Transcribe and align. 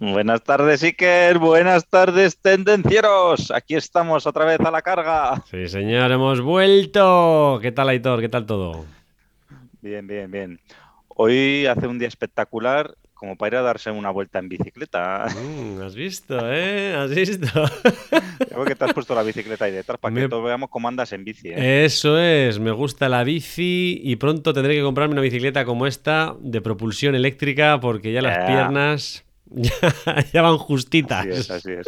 Buenas 0.00 0.42
tardes, 0.42 0.82
Iker. 0.82 1.38
Buenas 1.38 1.86
tardes, 1.88 2.36
tendencieros. 2.38 3.50
Aquí 3.52 3.74
estamos 3.76 4.26
otra 4.26 4.44
vez 4.44 4.60
a 4.60 4.70
la 4.70 4.82
carga. 4.82 5.42
Sí, 5.50 5.68
señor, 5.68 6.10
hemos 6.10 6.40
vuelto. 6.40 7.58
¿Qué 7.62 7.70
tal, 7.72 7.88
Aitor? 7.88 8.20
¿Qué 8.20 8.28
tal 8.28 8.44
todo? 8.46 8.84
Bien, 9.80 10.06
bien, 10.06 10.30
bien. 10.30 10.60
Hoy 11.08 11.66
hace 11.66 11.86
un 11.86 11.98
día 11.98 12.08
espectacular 12.08 12.94
como 13.12 13.36
para 13.36 13.54
ir 13.56 13.60
a 13.60 13.62
darse 13.62 13.90
una 13.92 14.10
vuelta 14.10 14.40
en 14.40 14.48
bicicleta. 14.48 15.26
Mm, 15.28 15.80
has 15.82 15.94
visto, 15.94 16.36
¿eh? 16.52 16.94
Has 16.94 17.14
visto. 17.14 17.46
Creo 18.48 18.64
que 18.64 18.74
te 18.74 18.84
has 18.84 18.92
puesto 18.92 19.14
la 19.14 19.22
bicicleta 19.22 19.64
ahí 19.66 19.72
detrás 19.72 19.98
para 19.98 20.12
Me- 20.12 20.22
que 20.22 20.28
todos 20.28 20.44
veamos 20.44 20.68
cómo 20.70 20.88
andas 20.88 21.12
en 21.12 21.24
bici. 21.24 21.48
¿eh? 21.50 21.84
Eso 21.84 22.18
es, 22.18 22.58
me 22.58 22.72
gusta 22.72 23.08
la 23.08 23.22
bici 23.22 24.00
y 24.02 24.16
pronto 24.16 24.52
tendré 24.52 24.74
que 24.74 24.82
comprarme 24.82 25.12
una 25.12 25.22
bicicleta 25.22 25.64
como 25.64 25.86
esta 25.86 26.34
de 26.40 26.60
propulsión 26.60 27.14
eléctrica 27.14 27.78
porque 27.80 28.12
ya 28.12 28.20
las 28.20 28.44
piernas 28.46 29.24
ya, 30.32 30.42
van 30.42 30.58
justitas. 30.58 31.50
Así 31.50 31.72
es. 31.72 31.86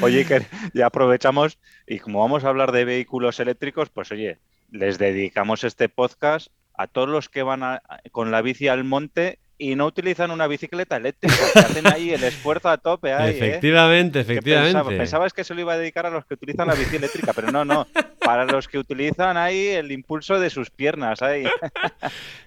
Oye, 0.00 0.18
Iker, 0.20 0.46
ya 0.72 0.86
aprovechamos 0.86 1.58
y 1.86 1.98
como 1.98 2.20
vamos 2.20 2.44
a 2.44 2.48
hablar 2.48 2.72
de 2.72 2.84
vehículos 2.84 3.40
eléctricos, 3.40 3.90
pues 3.90 4.10
oye, 4.12 4.38
les 4.70 4.98
dedicamos 4.98 5.64
este 5.64 5.88
podcast 5.88 6.48
a 6.74 6.86
todos 6.86 7.08
los 7.08 7.28
que 7.28 7.42
van 7.42 7.62
a- 7.62 7.82
con 8.12 8.30
la 8.30 8.40
bici 8.42 8.68
al 8.68 8.84
monte 8.84 9.38
y 9.70 9.76
no 9.76 9.86
utilizan 9.86 10.30
una 10.30 10.46
bicicleta 10.46 10.96
eléctrica, 10.96 11.34
que 11.52 11.58
hacen 11.58 11.86
ahí 11.86 12.10
el 12.12 12.22
esfuerzo 12.24 12.68
a 12.68 12.76
tope. 12.78 13.12
Ahí, 13.12 13.30
¿eh? 13.34 13.36
efectivamente, 13.36 14.20
efectivamente. 14.20 14.72
pensaba- 14.78 14.96
pensabas 14.96 15.32
que 15.32 15.44
se 15.44 15.54
lo 15.54 15.60
iba 15.60 15.72
a 15.72 15.78
dedicar 15.78 16.06
a 16.06 16.10
los 16.10 16.24
que 16.26 16.34
utilizan 16.34 16.68
la 16.68 16.74
bici 16.74 16.96
eléctrica, 16.96 17.32
pero 17.32 17.50
no, 17.50 17.64
no. 17.64 17.86
Para 18.24 18.44
los 18.44 18.68
que 18.68 18.78
utilizan 18.78 19.36
ahí 19.36 19.66
el 19.68 19.90
impulso 19.92 20.38
de 20.38 20.50
sus 20.50 20.70
piernas. 20.70 21.22
Ahí. 21.22 21.44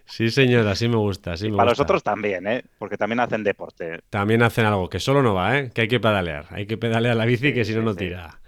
Sí, 0.06 0.30
señor, 0.30 0.68
así 0.68 0.88
me 0.88 0.96
gusta, 0.98 1.34
así 1.34 1.50
me 1.50 1.58
Para 1.58 1.72
los 1.72 1.80
otros 1.80 2.02
también, 2.04 2.48
¿eh? 2.48 2.64
Porque 2.80 2.98
también 2.98 3.20
hacen 3.20 3.44
deporte. 3.44 4.00
También 4.10 4.42
hacen 4.44 4.66
algo, 4.66 4.90
que 4.90 5.00
solo 5.00 5.22
no 5.22 5.34
va, 5.34 5.58
¿eh? 5.60 5.72
Que 5.74 5.82
hay 5.82 5.88
que 5.88 6.00
pedalear. 6.00 6.46
Hay 6.52 6.66
que 6.66 6.78
pedalear 6.78 7.16
la 7.16 7.26
bici, 7.26 7.48
Sí, 7.48 7.54
que 7.54 7.66
si 7.66 7.74
no, 7.74 7.80
sí, 7.82 7.86
no 7.86 7.96
tira. 7.96 8.40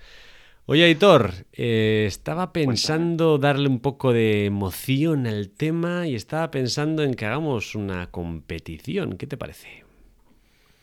Oye, 0.72 0.84
Aitor, 0.84 1.34
eh, 1.53 2.06
estaba 2.08 2.53
pensando 2.53 3.39
darle 3.39 3.67
un 3.67 3.80
poco 3.80 4.14
de 4.14 4.45
emoción 4.45 5.25
al 5.25 5.50
tema 5.50 6.06
y 6.06 6.14
estaba 6.14 6.52
pensando 6.52 7.02
en 7.02 7.16
que 7.16 7.25
hagamos 7.25 7.73
una 7.73 8.12
competición. 8.12 9.17
¿Qué 9.17 9.25
te 9.25 9.36
parece? 9.36 9.84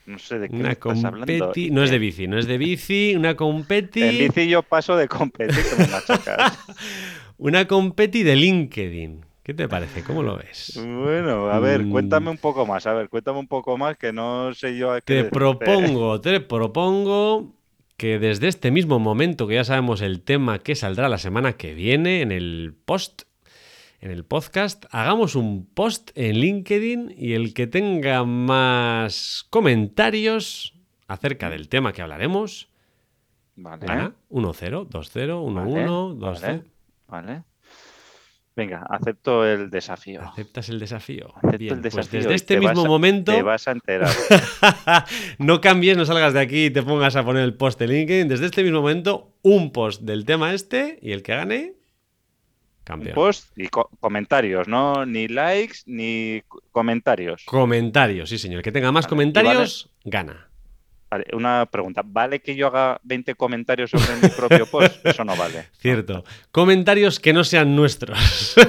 No 0.07 0.19
sé 0.19 0.41
de 0.41 0.49
qué 0.49 0.57
Una 0.57 0.73
estás 0.73 1.05
hablando. 1.05 1.53
No 1.71 1.85
es 1.85 1.91
de 1.93 1.99
bici, 2.01 2.27
no 2.27 2.37
es 2.37 2.49
de 2.49 2.59
bici, 2.59 3.15
una 3.15 3.37
competi... 3.37 4.03
En 4.03 4.19
bici 4.19 4.49
yo 4.49 4.65
paso 4.65 4.97
de 4.97 5.07
competir 5.07 5.55
que 5.55 5.77
me 5.77 5.87
machacas. 5.87 6.59
Una 7.39 7.69
competi 7.69 8.25
de 8.25 8.35
LinkedIn. 8.35 9.25
¿Qué 9.45 9.55
te 9.55 9.69
parece? 9.69 10.03
¿Cómo 10.03 10.25
lo 10.25 10.37
ves? 10.37 10.73
Bueno, 10.85 11.49
a 11.49 11.61
ver, 11.61 11.85
Mm. 11.85 11.93
cuéntame 11.93 12.31
un 12.31 12.39
poco 12.39 12.67
más. 12.67 12.85
A 12.89 12.93
ver, 12.93 13.09
cuéntame 13.09 13.39
un 13.39 13.47
poco 13.47 13.79
más 13.79 13.97
que 13.97 14.13
no 14.13 14.53
sé 14.53 14.77
yo 14.77 14.91
a 14.91 15.01
qué 15.01 15.05
Te 15.07 15.15
decirte. 15.15 15.35
propongo, 15.39 16.21
te 16.21 16.41
propongo 16.41 17.56
que 17.97 18.19
desde 18.19 18.49
este 18.49 18.71
mismo 18.71 18.99
momento, 18.99 19.47
que 19.47 19.55
ya 19.55 19.65
sabemos 19.65 20.01
el 20.03 20.23
tema 20.23 20.59
que 20.59 20.75
saldrá 20.75 21.09
la 21.09 21.19
semana 21.19 21.55
que 21.55 21.75
viene 21.75 22.21
en 22.21 22.31
el 22.33 22.75
post, 22.85 23.23
en 24.01 24.11
el 24.11 24.25
podcast, 24.25 24.85
hagamos 24.91 25.35
un 25.35 25.67
post 25.67 26.11
en 26.15 26.39
LinkedIn 26.39 27.15
y 27.17 27.33
el 27.33 27.55
que 27.55 27.67
tenga 27.67 28.25
más 28.25 29.47
comentarios 29.51 30.75
acerca 31.09 31.51
del 31.51 31.69
tema 31.69 31.93
que 31.93 32.03
hablaremos, 32.03 32.69
Vale, 33.57 33.87
gana 33.87 34.15
1-0, 34.31 34.89
2-0, 34.89 34.89
1-1, 34.89 36.19
2-0. 36.19 36.65
vale. 37.09 37.43
Venga, 38.57 38.87
acepto 38.89 39.45
el 39.47 39.69
desafío. 39.69 40.23
¿Aceptas 40.23 40.71
el 40.71 40.81
desafío? 40.81 41.29
Acepto 41.37 41.59
Bien, 41.59 41.75
el 41.75 41.81
pues 41.83 41.95
desafío. 41.95 42.21
desde 42.21 42.35
este 42.37 42.55
te 42.55 42.61
mismo 42.61 42.83
vas 42.83 42.89
momento... 42.89 43.33
Te 43.33 43.43
vas 43.43 43.69
a 43.69 43.73
enterar. 43.73 44.09
no 45.39 45.61
cambies, 45.61 45.97
no 45.99 46.07
salgas 46.07 46.33
de 46.33 46.41
aquí 46.41 46.65
y 46.67 46.71
te 46.71 46.83
pongas 46.83 47.17
a 47.17 47.25
poner 47.25 47.43
el 47.45 47.53
post 47.55 47.79
de 47.79 47.87
LinkedIn. 47.89 48.29
Desde 48.29 48.47
este 48.47 48.63
mismo 48.63 48.81
momento, 48.81 49.35
un 49.43 49.73
post 49.73 50.01
del 50.03 50.25
tema 50.25 50.55
este 50.55 50.99
y 51.03 51.13
el 51.13 51.23
que 51.23 51.35
gane, 51.35 51.75
campeón. 52.85 53.15
post 53.15 53.51
y 53.59 53.69
co- 53.69 53.91
comentarios, 54.01 54.69
no 54.69 55.05
ni 55.05 55.29
likes 55.29 55.81
ni 55.85 56.41
co- 56.49 56.63
comentarios. 56.73 57.43
Comentarios, 57.45 58.31
sí, 58.31 58.39
señor. 58.39 58.61
El 58.61 58.63
que 58.65 58.73
tenga 58.73 58.91
más 58.91 59.05
Vale, 59.05 59.11
comentarios, 59.11 59.91
gana. 60.05 60.49
Vale, 61.11 61.25
una 61.33 61.67
pregunta. 61.67 62.03
¿Vale 62.05 62.41
que 62.41 62.57
yo 62.57 62.67
haga 62.67 63.01
20 63.05 63.35
comentarios 63.37 63.91
sobre 63.91 64.17
mi 64.21 64.29
propio 64.29 64.67
post? 64.67 64.97
Eso 65.07 65.25
no 65.25 65.37
vale. 65.37 65.69
Cierto. 65.79 66.25
Comentarios 66.51 67.21
que 67.21 67.33
no 67.33 67.45
sean 67.45 67.77
nuestros. 67.77 68.57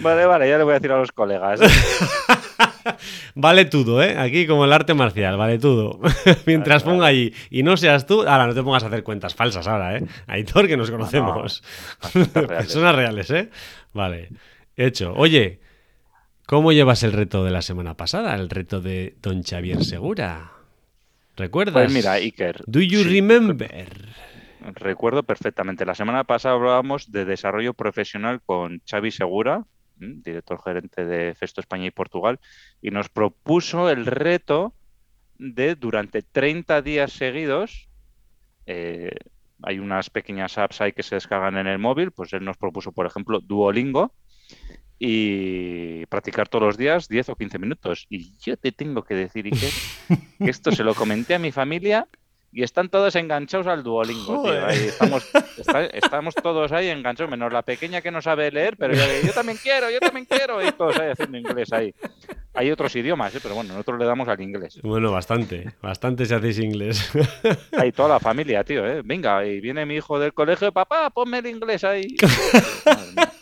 Vale, 0.00 0.26
vale, 0.26 0.48
ya 0.48 0.58
le 0.58 0.64
voy 0.64 0.72
a 0.72 0.74
decir 0.74 0.92
a 0.92 0.98
los 0.98 1.10
colegas. 1.10 1.60
vale 3.34 3.64
todo, 3.64 4.02
¿eh? 4.02 4.16
Aquí 4.16 4.46
como 4.46 4.64
el 4.64 4.72
arte 4.72 4.94
marcial, 4.94 5.36
vale 5.36 5.58
todo. 5.58 6.00
Mientras 6.46 6.84
Vale, 6.84 6.94
ponga 6.94 7.06
allí 7.06 7.34
y 7.50 7.62
no 7.62 7.76
seas 7.76 8.06
tú, 8.06 8.20
ahora 8.22 8.46
no 8.46 8.54
te 8.54 8.62
pongas 8.62 8.84
a 8.84 8.86
hacer 8.86 9.02
cuentas 9.02 9.34
falsas 9.34 9.66
ahora, 9.66 9.96
¿eh? 9.96 10.04
Aitor, 10.26 10.68
que 10.68 10.76
nos 10.76 10.90
conocemos. 10.90 11.62
Bastante 12.00 12.40
reales. 12.42 12.66
Personas 12.66 12.94
reales, 12.94 13.30
¿eh? 13.30 13.50
Vale. 13.92 14.28
Hecho. 14.76 15.14
Oye, 15.16 15.60
¿cómo 16.48 16.72
llevas 16.72 17.02
el 17.02 17.12
reto 17.12 17.44
de 17.44 17.50
la 17.50 17.60
semana 17.60 17.94
pasada? 17.94 18.34
El 18.34 18.48
reto 18.48 18.80
de 18.80 19.16
Don 19.20 19.42
Xavier 19.42 19.84
Segura. 19.84 20.52
¿Recuerdas? 21.36 21.84
Pues 21.84 21.92
mira, 21.92 22.14
Iker. 22.14 22.64
Do 22.66 22.80
you 22.80 23.02
sí, 23.02 23.20
remember? 23.20 24.08
Recuerdo 24.74 25.22
perfectamente. 25.22 25.84
La 25.84 25.94
semana 25.94 26.24
pasada 26.24 26.54
hablábamos 26.54 27.12
de 27.12 27.26
desarrollo 27.26 27.74
profesional 27.74 28.40
con 28.40 28.80
Xavi 28.88 29.10
Segura, 29.10 29.66
director 29.96 30.60
gerente 30.64 31.04
de 31.04 31.34
Festo 31.34 31.60
España 31.60 31.84
y 31.84 31.90
Portugal, 31.90 32.40
y 32.80 32.90
nos 32.90 33.10
propuso 33.10 33.90
el 33.90 34.06
reto 34.06 34.72
de 35.38 35.74
durante 35.74 36.22
30 36.22 36.80
días 36.80 37.12
seguidos, 37.12 37.90
eh, 38.64 39.12
hay 39.62 39.78
unas 39.80 40.08
pequeñas 40.08 40.56
apps 40.56 40.80
ahí 40.80 40.92
que 40.92 41.02
se 41.02 41.16
descargan 41.16 41.58
en 41.58 41.66
el 41.66 41.78
móvil, 41.78 42.10
pues 42.10 42.32
él 42.32 42.44
nos 42.44 42.56
propuso, 42.56 42.92
por 42.92 43.06
ejemplo, 43.06 43.40
Duolingo, 43.40 44.14
y 44.98 46.06
practicar 46.06 46.48
todos 46.48 46.64
los 46.64 46.76
días 46.76 47.08
10 47.08 47.28
o 47.30 47.36
15 47.36 47.58
minutos. 47.58 48.06
Y 48.10 48.32
yo 48.40 48.56
te 48.56 48.72
tengo 48.72 49.02
que 49.04 49.14
decir, 49.14 49.46
Iker, 49.46 49.70
que 50.38 50.50
esto 50.50 50.72
se 50.72 50.84
lo 50.84 50.94
comenté 50.94 51.34
a 51.34 51.38
mi 51.38 51.52
familia 51.52 52.06
y 52.50 52.62
están 52.62 52.88
todos 52.88 53.14
enganchados 53.14 53.66
al 53.66 53.82
Duolingo, 53.82 54.42
tío. 54.42 54.66
Ahí 54.66 54.78
estamos, 54.86 55.22
está- 55.58 55.84
estamos 55.86 56.34
todos 56.34 56.72
ahí 56.72 56.88
enganchados, 56.88 57.30
menos 57.30 57.52
la 57.52 57.60
pequeña 57.62 58.00
que 58.00 58.10
no 58.10 58.22
sabe 58.22 58.50
leer, 58.50 58.76
pero 58.78 58.94
yo, 58.94 59.02
yo 59.24 59.32
también 59.32 59.58
quiero, 59.62 59.90
yo 59.90 60.00
también 60.00 60.24
quiero, 60.24 60.66
y 60.66 60.72
todos 60.72 60.98
ahí 60.98 61.10
haciendo 61.10 61.36
inglés 61.38 61.72
ahí. 61.72 61.94
Hay 62.54 62.70
otros 62.72 62.96
idiomas, 62.96 63.34
¿eh? 63.34 63.40
pero 63.42 63.54
bueno, 63.54 63.74
nosotros 63.74 63.98
le 64.00 64.06
damos 64.06 64.26
al 64.28 64.40
inglés. 64.40 64.80
Bueno, 64.82 65.12
bastante. 65.12 65.74
Bastante 65.82 66.24
si 66.26 66.34
hacéis 66.34 66.58
inglés. 66.58 67.12
Ahí 67.76 67.92
toda 67.92 68.08
la 68.08 68.18
familia, 68.18 68.64
tío, 68.64 68.84
¿eh? 68.84 69.02
Venga, 69.04 69.46
y 69.46 69.60
viene 69.60 69.84
mi 69.86 69.96
hijo 69.96 70.18
del 70.18 70.32
colegio, 70.32 70.72
papá, 70.72 71.10
ponme 71.10 71.38
el 71.38 71.46
inglés 71.46 71.84
ahí. 71.84 72.16
Madre 72.86 73.12
mía. 73.16 73.32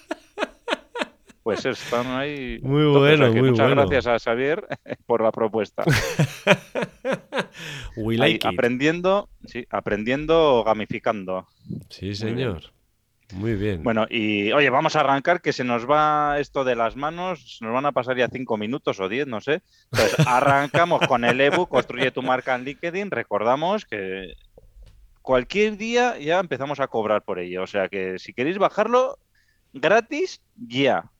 Pues 1.47 1.65
están 1.65 2.09
ahí. 2.09 2.59
Muy 2.61 2.87
bueno, 2.87 3.31
muy 3.31 3.51
muchas 3.51 3.69
bueno. 3.69 3.87
gracias 3.87 4.09
a 4.09 4.19
Xavier 4.19 4.67
por 5.07 5.23
la 5.23 5.31
propuesta. 5.31 5.85
We 7.97 8.15
Ahí, 8.15 8.33
like 8.33 8.49
it. 8.49 8.53
aprendiendo, 8.53 9.29
sí, 9.45 9.65
aprendiendo 9.71 10.57
o 10.57 10.65
gamificando. 10.65 11.47
Sí, 11.89 12.17
señor. 12.17 12.73
Muy 13.33 13.55
bien. 13.55 13.85
Bueno, 13.85 14.09
y 14.11 14.51
oye, 14.51 14.71
vamos 14.71 14.97
a 14.97 15.01
arrancar 15.03 15.41
que 15.41 15.53
se 15.53 15.63
nos 15.63 15.89
va 15.89 16.41
esto 16.41 16.65
de 16.65 16.75
las 16.75 16.97
manos, 16.97 17.59
nos 17.61 17.73
van 17.73 17.87
a 17.87 17.93
pasar 17.93 18.17
ya 18.17 18.27
cinco 18.27 18.57
minutos 18.57 18.99
o 18.99 19.09
diez, 19.09 19.29
no 19.29 19.41
sé. 19.41 19.63
Entonces, 19.93 20.19
arrancamos 20.27 21.07
con 21.07 21.25
el 21.25 21.41
ebook, 21.41 21.69
construye 21.69 22.11
tu 22.11 22.25
marca 22.25 22.57
en 22.57 22.65
LinkedIn. 22.65 23.13
Recordamos 23.13 23.85
que 23.85 24.33
cualquier 25.23 25.77
día 25.77 26.19
ya 26.19 26.41
empezamos 26.41 26.81
a 26.81 26.89
cobrar 26.89 27.23
por 27.23 27.39
ello. 27.39 27.63
O 27.63 27.69
sea 27.69 27.89
que 27.89 28.19
si 28.19 28.33
queréis 28.33 28.59
bajarlo 28.59 29.21
gratis, 29.73 30.43
ya. 30.57 31.13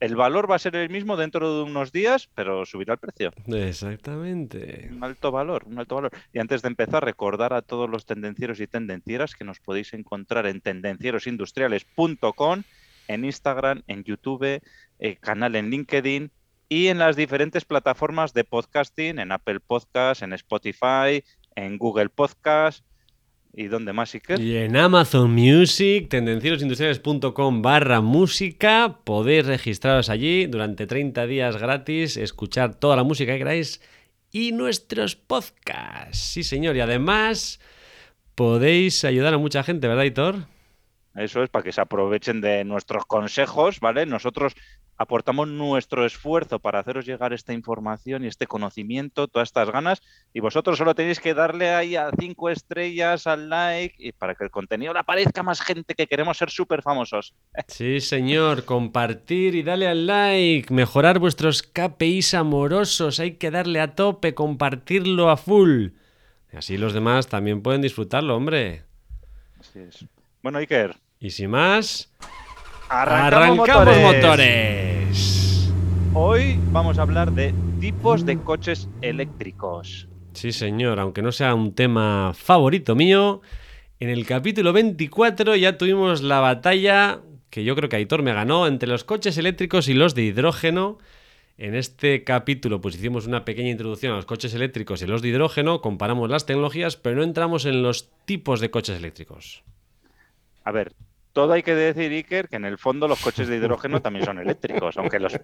El 0.00 0.14
valor 0.14 0.50
va 0.50 0.56
a 0.56 0.60
ser 0.60 0.76
el 0.76 0.90
mismo 0.90 1.16
dentro 1.16 1.56
de 1.56 1.62
unos 1.64 1.90
días, 1.90 2.28
pero 2.34 2.64
subirá 2.64 2.94
el 2.94 2.98
precio. 2.98 3.32
Exactamente. 3.46 4.88
Un 4.92 5.02
alto 5.02 5.32
valor, 5.32 5.64
un 5.66 5.78
alto 5.78 5.96
valor. 5.96 6.12
Y 6.32 6.38
antes 6.38 6.62
de 6.62 6.68
empezar, 6.68 7.04
recordar 7.04 7.52
a 7.52 7.62
todos 7.62 7.90
los 7.90 8.06
tendencieros 8.06 8.60
y 8.60 8.68
tendencieras 8.68 9.34
que 9.34 9.44
nos 9.44 9.58
podéis 9.58 9.92
encontrar 9.94 10.46
en 10.46 10.60
tendencierosindustriales.com, 10.60 12.62
en 13.08 13.24
Instagram, 13.24 13.82
en 13.88 14.04
YouTube, 14.04 14.62
eh, 15.00 15.16
canal 15.16 15.56
en 15.56 15.70
LinkedIn, 15.70 16.30
y 16.68 16.88
en 16.88 16.98
las 16.98 17.16
diferentes 17.16 17.64
plataformas 17.64 18.34
de 18.34 18.44
podcasting, 18.44 19.18
en 19.18 19.32
Apple 19.32 19.60
Podcast, 19.60 20.22
en 20.22 20.34
Spotify, 20.34 21.24
en 21.56 21.78
Google 21.78 22.10
Podcast 22.10 22.84
¿Y 23.60 23.66
dónde 23.66 23.92
más, 23.92 24.14
Iker? 24.14 24.40
Y 24.40 24.56
en 24.56 24.76
Amazon 24.76 25.32
Music, 25.32 26.08
tendencierosindustriales.com 26.10 27.60
barra 27.60 28.00
música, 28.00 29.00
podéis 29.02 29.46
registraros 29.46 30.10
allí 30.10 30.46
durante 30.46 30.86
30 30.86 31.26
días 31.26 31.56
gratis, 31.56 32.16
escuchar 32.16 32.76
toda 32.76 32.94
la 32.94 33.02
música 33.02 33.32
que 33.32 33.38
queráis 33.38 33.82
y 34.30 34.52
nuestros 34.52 35.16
podcasts. 35.16 36.18
Sí, 36.20 36.44
señor, 36.44 36.76
y 36.76 36.80
además 36.82 37.58
podéis 38.36 39.04
ayudar 39.04 39.34
a 39.34 39.38
mucha 39.38 39.64
gente, 39.64 39.88
¿verdad, 39.88 40.04
Hitor? 40.04 40.36
Eso 41.16 41.42
es, 41.42 41.50
para 41.50 41.64
que 41.64 41.72
se 41.72 41.80
aprovechen 41.80 42.40
de 42.40 42.62
nuestros 42.62 43.06
consejos, 43.06 43.80
¿vale? 43.80 44.06
Nosotros 44.06 44.54
aportamos 44.98 45.48
nuestro 45.48 46.04
esfuerzo 46.04 46.58
para 46.58 46.80
haceros 46.80 47.06
llegar 47.06 47.32
esta 47.32 47.52
información 47.52 48.24
y 48.24 48.26
este 48.26 48.46
conocimiento, 48.46 49.28
todas 49.28 49.48
estas 49.48 49.70
ganas, 49.70 50.02
y 50.34 50.40
vosotros 50.40 50.76
solo 50.76 50.94
tenéis 50.94 51.20
que 51.20 51.34
darle 51.34 51.70
ahí 51.70 51.96
a 51.96 52.10
cinco 52.18 52.50
estrellas, 52.50 53.26
al 53.26 53.48
like, 53.48 53.94
y 53.98 54.12
para 54.12 54.34
que 54.34 54.44
el 54.44 54.50
contenido 54.50 54.92
le 54.92 54.98
aparezca 54.98 55.42
más 55.42 55.60
gente 55.60 55.94
que 55.94 56.08
queremos 56.08 56.36
ser 56.36 56.50
súper 56.50 56.82
famosos. 56.82 57.32
Sí, 57.68 58.00
señor, 58.00 58.64
compartir 58.64 59.54
y 59.54 59.62
darle 59.62 59.86
al 59.86 60.06
like, 60.06 60.74
mejorar 60.74 61.20
vuestros 61.20 61.62
KPIs 61.62 62.34
amorosos, 62.34 63.20
hay 63.20 63.32
que 63.36 63.50
darle 63.50 63.80
a 63.80 63.94
tope, 63.94 64.34
compartirlo 64.34 65.30
a 65.30 65.36
full. 65.36 65.88
Y 66.52 66.56
así 66.56 66.76
los 66.76 66.92
demás 66.92 67.28
también 67.28 67.62
pueden 67.62 67.82
disfrutarlo, 67.82 68.36
hombre. 68.36 68.82
Así 69.60 69.78
es. 69.78 70.04
Bueno, 70.42 70.58
Iker, 70.58 70.96
y 71.20 71.30
sin 71.30 71.50
más, 71.50 72.12
arrancamos, 72.88 73.68
motores. 73.68 74.02
motores. 74.02 75.72
Hoy 76.14 76.58
vamos 76.72 76.98
a 76.98 77.02
hablar 77.02 77.32
de 77.32 77.54
tipos 77.80 78.24
de 78.24 78.38
coches 78.38 78.88
eléctricos. 79.02 80.08
Sí, 80.32 80.52
señor, 80.52 80.98
aunque 81.00 81.22
no 81.22 81.32
sea 81.32 81.54
un 81.54 81.74
tema 81.74 82.32
favorito 82.34 82.94
mío, 82.94 83.40
en 84.00 84.08
el 84.08 84.26
capítulo 84.26 84.72
24 84.72 85.56
ya 85.56 85.76
tuvimos 85.76 86.22
la 86.22 86.40
batalla 86.40 87.20
que 87.50 87.64
yo 87.64 87.74
creo 87.74 87.88
que 87.88 87.96
Aitor 87.96 88.22
me 88.22 88.32
ganó 88.32 88.66
entre 88.66 88.88
los 88.88 89.04
coches 89.04 89.38
eléctricos 89.38 89.88
y 89.88 89.94
los 89.94 90.14
de 90.14 90.22
hidrógeno. 90.22 90.98
En 91.56 91.74
este 91.74 92.22
capítulo 92.22 92.80
pues 92.80 92.94
hicimos 92.94 93.26
una 93.26 93.44
pequeña 93.44 93.70
introducción 93.70 94.12
a 94.12 94.16
los 94.16 94.26
coches 94.26 94.54
eléctricos 94.54 95.02
y 95.02 95.06
los 95.06 95.22
de 95.22 95.28
hidrógeno, 95.28 95.80
comparamos 95.80 96.30
las 96.30 96.46
tecnologías, 96.46 96.96
pero 96.96 97.16
no 97.16 97.22
entramos 97.24 97.64
en 97.64 97.82
los 97.82 98.10
tipos 98.24 98.60
de 98.60 98.70
coches 98.70 98.96
eléctricos. 98.96 99.64
A 100.62 100.70
ver, 100.70 100.92
todo 101.38 101.52
hay 101.52 101.62
que 101.62 101.76
decir, 101.76 102.10
Iker, 102.10 102.48
que 102.48 102.56
en 102.56 102.64
el 102.64 102.78
fondo 102.78 103.06
los 103.06 103.20
coches 103.20 103.46
de 103.46 103.58
hidrógeno 103.58 104.02
también 104.02 104.24
son 104.24 104.40
eléctricos, 104.40 104.98
aunque 104.98 105.20
los, 105.20 105.38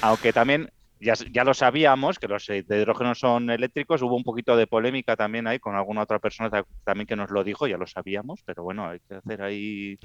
aunque 0.00 0.32
también 0.32 0.70
ya, 0.98 1.12
ya, 1.30 1.44
lo 1.44 1.52
sabíamos 1.52 2.18
que 2.18 2.28
los 2.28 2.46
de 2.46 2.64
hidrógeno 2.66 3.14
son 3.14 3.50
eléctricos. 3.50 4.00
Hubo 4.00 4.16
un 4.16 4.24
poquito 4.24 4.56
de 4.56 4.66
polémica 4.66 5.16
también 5.16 5.46
ahí 5.46 5.58
con 5.58 5.74
alguna 5.74 6.00
otra 6.00 6.18
persona 6.18 6.64
también 6.82 7.06
que 7.06 7.14
nos 7.14 7.30
lo 7.30 7.44
dijo, 7.44 7.66
ya 7.66 7.76
lo 7.76 7.86
sabíamos, 7.86 8.40
pero 8.46 8.62
bueno, 8.62 8.88
hay 8.88 9.00
que 9.00 9.16
hacer 9.16 9.42
ahí 9.42 9.98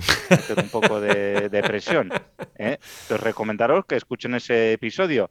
un 0.58 0.70
poco 0.70 1.00
de, 1.00 1.64
presión. 1.66 2.12
¿eh? 2.58 2.78
Entonces, 3.04 3.22
recomendaros 3.22 3.86
que 3.86 3.96
escuchen 3.96 4.36
ese 4.36 4.74
episodio. 4.74 5.30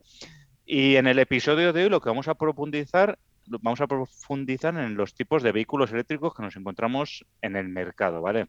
Y 0.64 0.96
en 0.96 1.06
el 1.06 1.19
episodio 1.19 1.75
de 1.75 1.84
hoy 1.84 1.90
lo 1.90 2.00
que 2.00 2.08
vamos 2.08 2.28
a 2.28 2.34
profundizar, 2.34 3.19
vamos 3.44 3.82
a 3.82 3.87
profundizar 3.87 4.75
en 4.75 4.96
los 4.96 5.12
tipos 5.12 5.43
de 5.43 5.52
vehículos 5.52 5.93
eléctricos 5.93 6.34
que 6.34 6.43
nos 6.43 6.56
encontramos 6.56 7.26
en 7.43 7.56
el 7.56 7.69
mercado, 7.69 8.22
¿vale? 8.22 8.46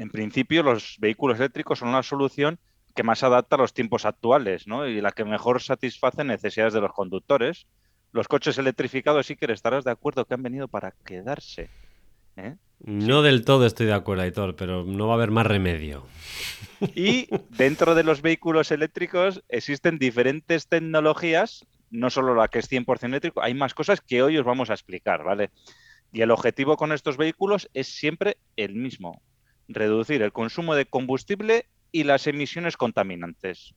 En 0.00 0.08
principio 0.08 0.62
los 0.62 0.96
vehículos 0.98 1.38
eléctricos 1.38 1.80
son 1.80 1.88
una 1.88 2.02
solución 2.02 2.58
que 2.96 3.02
más 3.02 3.22
adapta 3.22 3.56
a 3.56 3.58
los 3.58 3.74
tiempos 3.74 4.06
actuales 4.06 4.66
¿no? 4.66 4.86
y 4.86 4.98
la 5.02 5.12
que 5.12 5.26
mejor 5.26 5.60
satisface 5.60 6.24
necesidades 6.24 6.72
de 6.72 6.80
los 6.80 6.92
conductores. 6.92 7.66
Los 8.10 8.26
coches 8.26 8.56
electrificados 8.56 9.26
sí 9.26 9.36
que 9.36 9.52
estarás 9.52 9.84
de 9.84 9.90
acuerdo 9.90 10.24
que 10.24 10.32
han 10.32 10.42
venido 10.42 10.68
para 10.68 10.94
quedarse. 11.04 11.68
¿eh? 12.38 12.56
No 12.82 13.20
del 13.20 13.44
todo 13.44 13.66
estoy 13.66 13.86
de 13.86 13.92
acuerdo, 13.92 14.22
Aitor, 14.22 14.56
pero 14.56 14.84
no 14.84 15.06
va 15.06 15.12
a 15.12 15.16
haber 15.16 15.30
más 15.30 15.46
remedio. 15.46 16.06
Y 16.94 17.28
dentro 17.50 17.94
de 17.94 18.02
los 18.02 18.22
vehículos 18.22 18.70
eléctricos 18.70 19.44
existen 19.50 19.98
diferentes 19.98 20.66
tecnologías, 20.66 21.66
no 21.90 22.08
solo 22.08 22.34
la 22.34 22.48
que 22.48 22.60
es 22.60 22.72
100% 22.72 23.04
eléctrico, 23.04 23.42
hay 23.42 23.52
más 23.52 23.74
cosas 23.74 24.00
que 24.00 24.22
hoy 24.22 24.38
os 24.38 24.46
vamos 24.46 24.70
a 24.70 24.74
explicar, 24.74 25.24
¿vale? 25.24 25.50
Y 26.10 26.22
el 26.22 26.30
objetivo 26.30 26.78
con 26.78 26.92
estos 26.92 27.18
vehículos 27.18 27.68
es 27.74 27.86
siempre 27.86 28.38
el 28.56 28.74
mismo, 28.74 29.20
reducir 29.70 30.22
el 30.22 30.32
consumo 30.32 30.74
de 30.74 30.86
combustible 30.86 31.66
y 31.92 32.04
las 32.04 32.26
emisiones 32.26 32.76
contaminantes. 32.76 33.74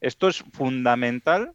Esto 0.00 0.28
es 0.28 0.44
fundamental 0.52 1.52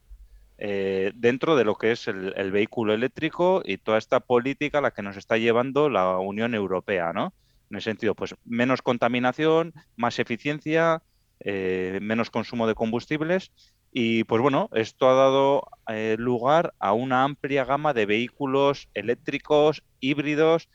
eh, 0.57 1.11
dentro 1.15 1.55
de 1.55 1.63
lo 1.63 1.75
que 1.75 1.91
es 1.91 2.07
el, 2.07 2.51
vehículo 2.51 2.93
eléctrico 2.93 3.61
y 3.65 3.77
toda 3.77 3.97
esta 3.97 4.19
política 4.19 4.79
a 4.79 4.81
la 4.81 4.91
que 4.91 5.01
nos 5.01 5.17
está 5.17 5.37
llevando 5.37 5.89
la 5.89 6.17
Unión 6.19 6.53
Europea, 6.53 7.13
¿no? 7.13 7.33
En 7.69 7.77
el 7.77 7.81
sentido, 7.81 8.13
pues 8.13 8.35
menos 8.45 8.81
contaminación, 8.81 9.73
más 9.95 10.19
eficiencia, 10.19 11.01
eh, 11.39 11.97
menos 12.01 12.29
consumo 12.29 12.67
de 12.67 12.75
combustibles 12.75 13.51
y 13.91 14.23
pues 14.23 14.41
bueno, 14.41 14.69
esto 14.73 15.07
ha 15.07 15.13
dado 15.13 15.67
eh, 15.87 16.15
lugar 16.17 16.73
a 16.79 16.93
una 16.93 17.23
amplia 17.23 17.63
gama 17.63 17.93
de 17.93 18.07
vehículos 18.07 18.89
eléctricos, 18.95 19.83
híbridos, 19.99 20.67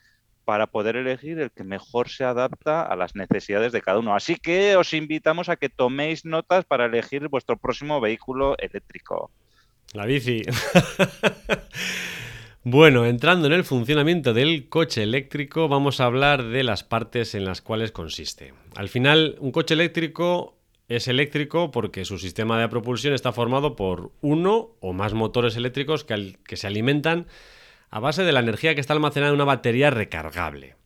para 0.49 0.67
poder 0.67 0.97
elegir 0.97 1.39
el 1.41 1.51
que 1.51 1.63
mejor 1.63 2.09
se 2.09 2.25
adapta 2.25 2.81
a 2.81 2.97
las 2.97 3.15
necesidades 3.15 3.71
de 3.71 3.83
cada 3.83 3.99
uno. 3.99 4.15
Así 4.15 4.37
que 4.37 4.77
os 4.77 4.95
invitamos 4.95 5.51
a 5.51 5.57
que 5.57 5.69
toméis 5.69 6.25
notas 6.25 6.65
para 6.65 6.87
elegir 6.87 7.29
vuestro 7.29 7.59
próximo 7.59 8.01
vehículo 8.01 8.57
eléctrico. 8.57 9.31
La 9.93 10.07
bici. 10.07 10.41
bueno, 12.65 13.05
entrando 13.05 13.47
en 13.47 13.53
el 13.53 13.65
funcionamiento 13.65 14.33
del 14.33 14.71
coche 14.71 15.03
eléctrico, 15.03 15.69
vamos 15.69 16.01
a 16.01 16.07
hablar 16.07 16.43
de 16.45 16.63
las 16.63 16.83
partes 16.83 17.35
en 17.35 17.45
las 17.45 17.61
cuales 17.61 17.93
consiste. 17.93 18.55
Al 18.75 18.89
final, 18.89 19.37
un 19.41 19.53
coche 19.53 19.75
eléctrico 19.75 20.57
es 20.89 21.09
eléctrico 21.09 21.71
porque 21.71 22.07
su 22.07 22.19
sistema 22.19 22.59
de 22.59 22.71
propulsión 22.71 23.13
está 23.13 23.33
formado 23.33 23.77
por 23.77 24.13
uno 24.23 24.71
o 24.81 24.95
más 24.95 25.13
motores 25.13 25.57
eléctricos 25.57 26.05
que, 26.05 26.39
que 26.47 26.57
se 26.57 26.67
alimentan 26.67 27.27
a 27.91 28.01
base 28.01 28.25
de 28.25 28.33
la 28.33 28.41
energía 28.41 28.75
que 28.75 28.81
está 28.81 28.93
almacenada 28.93 29.31
en 29.31 29.37
una 29.37 29.45
batería 29.45 29.91
recargable. 29.91 30.77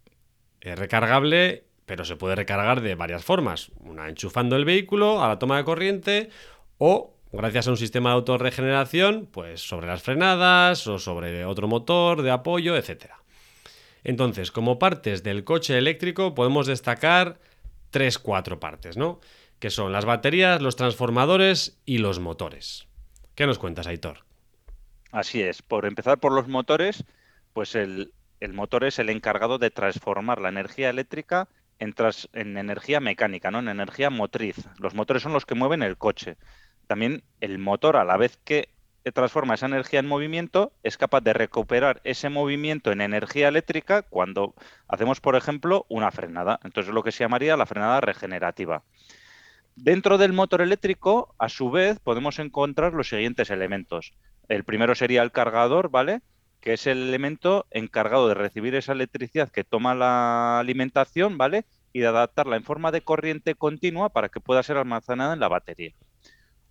Es 0.61 0.79
recargable, 0.79 1.65
pero 1.87 2.05
se 2.05 2.17
puede 2.17 2.37
recargar 2.37 2.81
de 2.81 2.95
varias 2.95 3.25
formas. 3.25 3.71
Una 3.81 4.09
enchufando 4.09 4.57
el 4.57 4.65
vehículo 4.65 5.23
a 5.23 5.29
la 5.29 5.39
toma 5.39 5.57
de 5.57 5.65
corriente 5.65 6.31
o 6.79 7.15
gracias 7.33 7.67
a 7.67 7.71
un 7.71 7.77
sistema 7.77 8.11
de 8.11 8.17
autorregeneración, 8.17 9.29
pues 9.31 9.67
sobre 9.67 9.87
las 9.87 10.03
frenadas 10.03 10.87
o 10.87 10.99
sobre 10.99 11.45
otro 11.45 11.67
motor 11.67 12.23
de 12.23 12.31
apoyo, 12.31 12.77
etc. 12.77 13.07
Entonces, 14.05 14.53
como 14.53 14.79
partes 14.79 15.23
del 15.23 15.45
coche 15.45 15.79
eléctrico 15.79 16.35
podemos 16.35 16.67
destacar 16.67 17.39
tres, 17.91 18.19
cuatro 18.19 18.61
partes, 18.61 18.97
¿no? 18.97 19.21
Que 19.59 19.71
son 19.71 19.93
las 19.93 20.05
baterías, 20.05 20.61
los 20.61 20.77
transformadores 20.77 21.79
y 21.85 21.99
los 21.99 22.19
motores. 22.19 22.87
¿Qué 23.35 23.47
nos 23.47 23.59
cuentas, 23.59 23.87
Aitor? 23.87 24.32
Así 25.13 25.43
es. 25.43 25.61
Por 25.61 25.85
empezar 25.85 26.19
por 26.19 26.33
los 26.33 26.49
motores, 26.49 27.05
pues 27.53 27.75
el, 27.75 28.13
motor 28.53 28.85
es 28.85 28.99
el 28.99 29.11
encargado 29.11 29.59
de 29.59 29.71
transformar 29.71 30.41
la 30.41 30.49
energía 30.49 30.89
eléctrica 30.89 31.49
en, 31.79 31.95
en, 32.33 32.57
energía 32.57 32.99
mecánica, 32.99 33.51
¿no? 33.51 33.59
en 33.59 33.69
energía 33.69 34.09
motriz. 34.09 34.57
Los 34.79 34.95
motores 34.95 35.23
son 35.23 35.35
los 35.35 35.45
que 35.45 35.55
mueven 35.55 35.83
el 35.83 35.99
coche. 35.99 36.39
También 36.87 37.23
el 37.41 37.59
motor, 37.59 37.97
a 37.97 38.05
la 38.05 38.17
vez 38.17 38.39
que 38.43 38.71
transforma 39.13 39.55
esa 39.55 39.67
energía 39.67 40.01
en 40.01 40.09
movimiento, 40.09 40.73
es 40.83 40.97
capaz 40.97 41.21
de 41.21 41.35
recuperar 41.35 42.01
ese 42.05 42.31
movimiento 42.31 42.91
en 42.91 43.03
energía 43.03 43.49
eléctrica 43.49 44.01
cuando 44.01 44.55
hacemos, 44.89 45.21
por 45.21 45.37
ejemplo, 45.37 45.85
una 45.91 46.11
frenada. 46.11 46.59
Entonces, 46.65 46.89
es 46.89 46.95
lo 46.95 47.03
que 47.03 47.13
se 47.13 47.25
llamaría 47.25 47.57
la 47.59 47.67
frenada 47.67 48.01
regenerativa. 48.01 48.83
Dentro 49.77 50.17
del 50.17 50.33
motor 50.33 50.63
eléctrico, 50.63 51.35
a 51.39 51.51
su 51.51 51.71
vez, 51.71 51.99
podemos 51.99 52.39
encontrar 52.39 52.95
los 52.95 53.09
siguientes 53.09 53.51
elementos. 53.51 54.15
El 54.53 54.65
primero 54.65 54.95
sería 54.95 55.23
el 55.23 55.33
cargador, 55.33 55.89
¿vale? 55.89 56.21
Que 56.61 56.75
es 56.75 56.87
el 56.87 57.09
elemento 57.09 57.67
encargado 57.71 58.29
de 58.29 58.35
recibir 58.35 58.75
esa 58.75 58.93
electricidad 58.93 59.51
que 59.51 59.65
toma 59.65 59.95
la 59.95 60.59
alimentación, 60.59 61.39
¿vale? 61.39 61.65
Y 61.95 62.01
de 62.01 62.09
adaptarla 62.09 62.57
en 62.57 62.63
forma 62.63 62.93
de 62.93 63.01
corriente 63.01 63.55
continua 63.55 64.11
para 64.11 64.29
que 64.29 64.41
pueda 64.41 64.63
ser 64.63 64.77
almacenada 64.77 65.33
en 65.33 65.41
la 65.41 65.49
batería. 65.49 65.95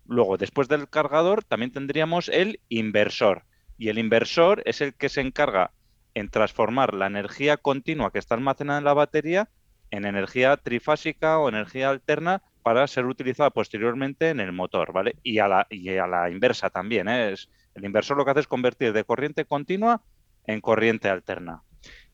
Luego, 0.06 0.36
después 0.36 0.68
del 0.68 0.88
cargador, 0.88 1.42
también 1.42 1.72
tendríamos 1.72 2.28
el 2.28 2.60
inversor. 2.68 3.42
Y 3.76 3.88
el 3.88 3.98
inversor 3.98 4.62
es 4.64 4.80
el 4.80 4.94
que 4.94 5.08
se 5.08 5.20
encarga 5.20 5.72
en 6.14 6.28
transformar 6.28 6.94
la 6.94 7.08
energía 7.08 7.56
continua 7.56 8.12
que 8.12 8.20
está 8.20 8.36
almacenada 8.36 8.78
en 8.78 8.84
la 8.84 8.94
batería 8.94 9.48
en 9.92 10.06
energía 10.06 10.56
trifásica 10.56 11.38
o 11.38 11.48
energía 11.48 11.90
alterna 11.90 12.42
para 12.62 12.86
ser 12.86 13.06
utilizada 13.06 13.50
posteriormente 13.50 14.30
en 14.30 14.40
el 14.40 14.52
motor, 14.52 14.92
¿vale? 14.92 15.16
Y 15.22 15.38
a 15.38 15.48
la, 15.48 16.30
inversa 16.30 16.70
también, 16.70 17.08
¿eh? 17.08 17.32
es 17.32 17.48
el 17.74 17.84
inversor 17.84 18.16
lo 18.16 18.24
que 18.24 18.32
hace 18.32 18.40
es 18.40 18.46
convertir 18.46 18.92
de 18.92 19.04
corriente 19.04 19.44
continua 19.44 20.02
en 20.46 20.60
corriente 20.60 21.08
alterna. 21.08 21.62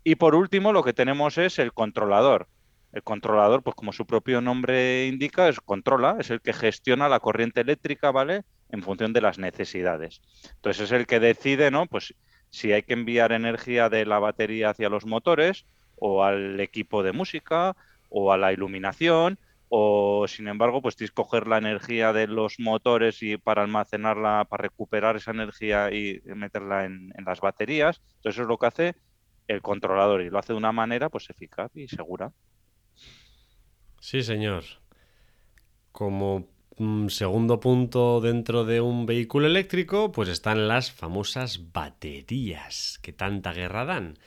Y 0.05 0.15
por 0.17 0.35
último, 0.35 0.73
lo 0.73 0.83
que 0.83 0.93
tenemos 0.93 1.39
es 1.39 1.59
el 1.59 1.73
controlador. 1.73 2.49
El 2.93 3.03
controlador, 3.03 3.63
pues 3.63 3.77
como 3.77 3.93
su 3.93 4.07
propio 4.07 4.41
nombre 4.41 5.07
indica, 5.07 5.49
es 5.49 5.61
controla, 5.61 6.17
es 6.19 6.31
el 6.31 6.41
que 6.41 6.53
gestiona 6.53 7.09
la 7.09 7.21
corriente 7.21 7.61
eléctrica, 7.61 8.11
¿vale? 8.11 8.45
en 8.71 8.83
función 8.83 9.13
de 9.13 9.21
las 9.21 9.39
necesidades. 9.39 10.21
Entonces 10.57 10.85
es 10.85 10.93
el 10.93 11.07
que 11.07 11.21
decide, 11.21 11.71
¿no? 11.71 11.87
Pues 11.87 12.15
si 12.51 12.73
hay 12.73 12.83
que 12.83 12.95
enviar 12.95 13.33
energía 13.33 13.89
de 13.89 14.07
la 14.07 14.19
batería 14.19 14.71
hacia 14.71 14.89
los 14.89 15.07
motores 15.07 15.67
o 15.97 16.25
al 16.25 16.61
equipo 16.61 17.03
de 17.03 17.13
música 17.13 17.77
o 18.09 18.33
a 18.33 18.39
la 18.39 18.53
iluminación 18.53 19.39
o 19.69 20.27
sin 20.27 20.49
embargo 20.49 20.81
pues 20.81 20.97
tienes 20.97 21.11
que 21.11 21.23
coger 21.23 21.47
la 21.47 21.59
energía 21.59 22.13
de 22.13 22.27
los 22.27 22.59
motores 22.59 23.23
y 23.23 23.37
para 23.37 23.63
almacenarla, 23.63 24.47
para 24.49 24.63
recuperar 24.63 25.17
esa 25.17 25.31
energía 25.31 25.93
y 25.93 26.21
meterla 26.25 26.85
en, 26.85 27.13
las 27.25 27.41
baterías. 27.41 28.01
Entonces 28.17 28.37
eso 28.37 28.43
es 28.43 28.49
lo 28.49 28.59
que 28.59 28.67
hace 28.67 28.95
el 29.47 29.63
controlador 29.63 30.23
y 30.23 30.31
lo 30.31 30.39
hace 30.39 30.53
de 30.53 30.59
una 30.59 30.73
manera 30.73 31.09
pues 31.11 31.29
eficaz 31.31 31.71
y 31.75 31.89
segura. 31.89 32.33
Sí, 34.01 34.23
señor. 34.23 34.65
Como 35.93 36.49
mm, 36.79 37.09
segundo 37.09 37.61
punto 37.61 38.21
dentro 38.21 38.65
de 38.65 38.81
un 38.81 39.07
vehículo 39.07 39.47
eléctrico, 39.47 40.13
pues 40.13 40.29
están 40.29 40.69
las 40.69 40.93
famosas 40.93 41.73
baterías 41.73 42.99
que 43.03 43.13
tanta 43.13 43.53
guerra 43.53 43.85
dan. 43.85 44.19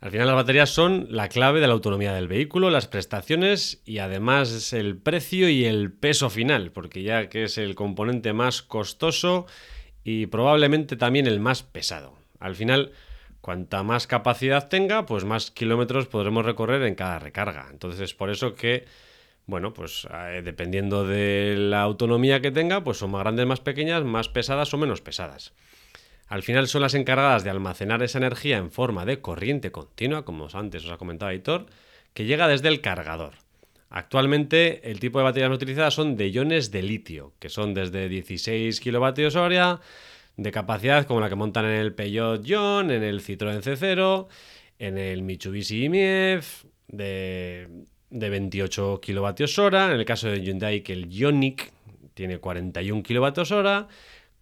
Al 0.00 0.10
final 0.10 0.26
las 0.26 0.36
baterías 0.36 0.70
son 0.70 1.06
la 1.10 1.28
clave 1.28 1.60
de 1.60 1.66
la 1.66 1.72
autonomía 1.72 2.12
del 2.12 2.28
vehículo, 2.28 2.70
las 2.70 2.86
prestaciones 2.86 3.82
y 3.84 3.98
además 3.98 4.72
el 4.72 4.96
precio 4.98 5.48
y 5.48 5.64
el 5.64 5.92
peso 5.92 6.30
final, 6.30 6.70
porque 6.70 7.02
ya 7.02 7.28
que 7.28 7.44
es 7.44 7.58
el 7.58 7.74
componente 7.74 8.32
más 8.32 8.62
costoso 8.62 9.46
y 10.04 10.26
probablemente 10.26 10.96
también 10.96 11.26
el 11.26 11.40
más 11.40 11.62
pesado. 11.62 12.14
Al 12.38 12.54
final, 12.54 12.92
cuanta 13.40 13.82
más 13.82 14.06
capacidad 14.06 14.68
tenga, 14.68 15.06
pues 15.06 15.24
más 15.24 15.50
kilómetros 15.50 16.06
podremos 16.06 16.44
recorrer 16.44 16.82
en 16.82 16.94
cada 16.94 17.18
recarga. 17.18 17.68
Entonces 17.70 18.00
es 18.00 18.14
por 18.14 18.30
eso 18.30 18.54
que 18.54 18.84
bueno, 19.46 19.72
pues 19.72 20.06
eh, 20.12 20.42
dependiendo 20.44 21.06
de 21.06 21.54
la 21.56 21.82
autonomía 21.82 22.40
que 22.40 22.50
tenga, 22.50 22.82
pues 22.82 22.98
son 22.98 23.12
más 23.12 23.22
grandes, 23.22 23.46
más 23.46 23.60
pequeñas, 23.60 24.02
más 24.04 24.28
pesadas 24.28 24.74
o 24.74 24.78
menos 24.78 25.00
pesadas. 25.00 25.54
Al 26.28 26.42
final 26.42 26.66
son 26.68 26.82
las 26.82 26.94
encargadas 26.94 27.44
de 27.44 27.50
almacenar 27.50 28.02
esa 28.02 28.18
energía 28.18 28.56
en 28.56 28.70
forma 28.70 29.04
de 29.04 29.20
corriente 29.20 29.70
continua, 29.70 30.24
como 30.24 30.48
antes 30.52 30.84
os 30.84 30.90
ha 30.90 30.98
comentado 30.98 31.30
Aitor, 31.30 31.66
que 32.14 32.24
llega 32.24 32.48
desde 32.48 32.68
el 32.68 32.80
cargador. 32.80 33.34
Actualmente 33.88 34.90
el 34.90 34.98
tipo 34.98 35.18
de 35.18 35.24
baterías 35.24 35.52
utilizadas 35.52 35.94
son 35.94 36.16
de 36.16 36.30
iones 36.30 36.70
de 36.70 36.82
litio, 36.82 37.32
que 37.38 37.48
son 37.48 37.74
desde 37.74 38.08
16 38.08 38.80
kilovatios 38.80 39.36
hora, 39.36 39.80
de 40.36 40.50
capacidad 40.50 41.06
como 41.06 41.20
la 41.20 41.28
que 41.28 41.36
montan 41.36 41.64
en 41.66 41.80
el 41.80 41.94
Peugeot 41.94 42.44
Ion, 42.44 42.90
en 42.90 43.02
el 43.02 43.22
Citroën 43.22 43.62
C0, 43.62 44.26
en 44.78 44.98
el 44.98 45.22
Mitsubishi 45.22 45.88
MIEF, 45.88 46.64
de 46.88 47.68
de 48.10 48.30
28 48.30 49.00
kilovatios 49.00 49.58
hora. 49.58 49.86
En 49.92 49.98
el 49.98 50.04
caso 50.04 50.28
de 50.28 50.40
Hyundai, 50.42 50.82
que 50.82 50.92
el 50.92 51.10
Ioniq 51.10 51.72
tiene 52.14 52.38
41 52.38 53.02
kilovatios 53.02 53.52
hora, 53.52 53.88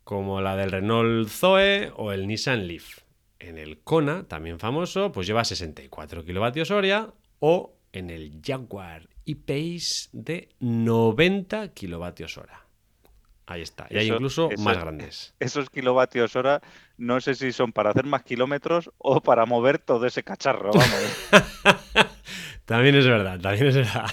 como 0.04 0.40
la 0.40 0.56
del 0.56 0.70
Renault 0.70 1.28
Zoe 1.28 1.90
o 1.96 2.12
el 2.12 2.26
Nissan 2.26 2.66
Leaf. 2.66 3.00
En 3.38 3.58
el 3.58 3.80
Kona, 3.80 4.24
también 4.24 4.58
famoso, 4.58 5.12
pues 5.12 5.26
lleva 5.26 5.44
64 5.44 6.24
kilovatios 6.24 6.70
hora 6.70 7.12
o 7.40 7.74
en 7.92 8.10
el 8.10 8.40
Jaguar 8.44 9.08
E-Pace 9.26 10.08
de 10.12 10.48
90 10.60 11.68
kilovatios 11.74 12.38
hora. 12.38 12.64
Ahí 13.46 13.60
está. 13.60 13.86
Y 13.90 13.98
hay 13.98 14.08
incluso 14.08 14.48
más 14.58 14.78
grandes. 14.78 15.34
Esos 15.40 15.68
kilovatios 15.68 16.34
hora, 16.36 16.62
no 16.96 17.20
sé 17.20 17.34
si 17.34 17.52
son 17.52 17.72
para 17.72 17.90
hacer 17.90 18.06
más 18.06 18.22
kilómetros 18.22 18.90
o 18.98 19.20
para 19.20 19.44
mover 19.44 19.78
todo 19.78 20.06
ese 20.06 20.22
cacharro. 20.22 20.70
Vamos. 20.72 21.28
También 22.64 22.94
es 22.94 23.06
verdad, 23.06 23.38
también 23.38 23.66
es 23.66 23.76
verdad. 23.76 24.06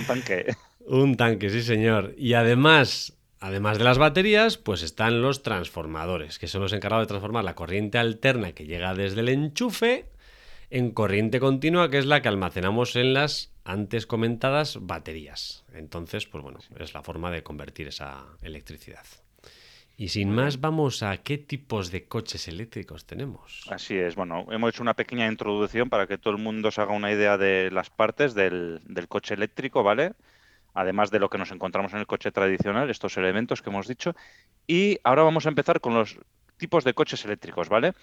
Un 0.00 0.06
tanque. 0.06 0.56
Un 0.84 1.16
tanque, 1.16 1.48
sí, 1.48 1.62
señor. 1.62 2.12
Y 2.18 2.34
además, 2.34 3.16
además 3.40 3.78
de 3.78 3.84
las 3.84 3.98
baterías, 3.98 4.56
pues 4.56 4.82
están 4.82 5.22
los 5.22 5.42
transformadores, 5.42 6.38
que 6.38 6.48
son 6.48 6.62
los 6.62 6.72
encargados 6.72 7.04
de 7.04 7.08
transformar 7.08 7.44
la 7.44 7.54
corriente 7.54 7.98
alterna 7.98 8.52
que 8.52 8.66
llega 8.66 8.94
desde 8.94 9.20
el 9.20 9.28
enchufe 9.28 10.06
en 10.70 10.90
corriente 10.90 11.40
continua, 11.40 11.90
que 11.90 11.98
es 11.98 12.06
la 12.06 12.20
que 12.22 12.28
almacenamos 12.28 12.96
en 12.96 13.14
las 13.14 13.52
antes 13.64 14.06
comentadas 14.06 14.78
baterías. 14.80 15.64
Entonces, 15.74 16.26
pues 16.26 16.42
bueno, 16.42 16.58
es 16.78 16.94
la 16.94 17.02
forma 17.02 17.30
de 17.30 17.42
convertir 17.42 17.88
esa 17.88 18.24
electricidad. 18.42 19.04
Y 20.00 20.10
sin 20.10 20.30
más, 20.30 20.60
vamos 20.60 21.02
a 21.02 21.16
qué 21.16 21.38
tipos 21.38 21.90
de 21.90 22.04
coches 22.04 22.46
eléctricos 22.46 23.04
tenemos. 23.04 23.66
Así 23.68 23.96
es, 23.96 24.14
bueno, 24.14 24.46
hemos 24.52 24.70
hecho 24.70 24.82
una 24.82 24.94
pequeña 24.94 25.26
introducción 25.26 25.90
para 25.90 26.06
que 26.06 26.18
todo 26.18 26.34
el 26.34 26.40
mundo 26.40 26.70
se 26.70 26.80
haga 26.80 26.92
una 26.92 27.10
idea 27.10 27.36
de 27.36 27.72
las 27.72 27.90
partes 27.90 28.32
del, 28.32 28.80
coche 29.08 29.34
eléctrico, 29.34 29.82
¿vale? 29.82 30.12
Además 30.74 31.10
de 31.10 31.18
lo 31.18 31.28
que 31.28 31.38
nos 31.38 31.50
encontramos 31.50 31.92
en 31.92 31.98
el 31.98 32.06
coche 32.06 32.30
tradicional, 32.30 32.90
estos 32.90 33.16
elementos 33.16 33.62
que 33.62 33.70
hemos 33.70 33.88
dicho. 33.88 34.14
Y 34.66 34.98
ahora 35.04 35.22
vamos 35.22 35.46
a 35.46 35.48
empezar 35.48 35.80
con 35.80 35.94
los 35.94 36.18
tipos 36.56 36.84
de 36.84 36.94
coches 36.94 37.24
eléctricos, 37.24 37.68
¿vale? 37.68 37.94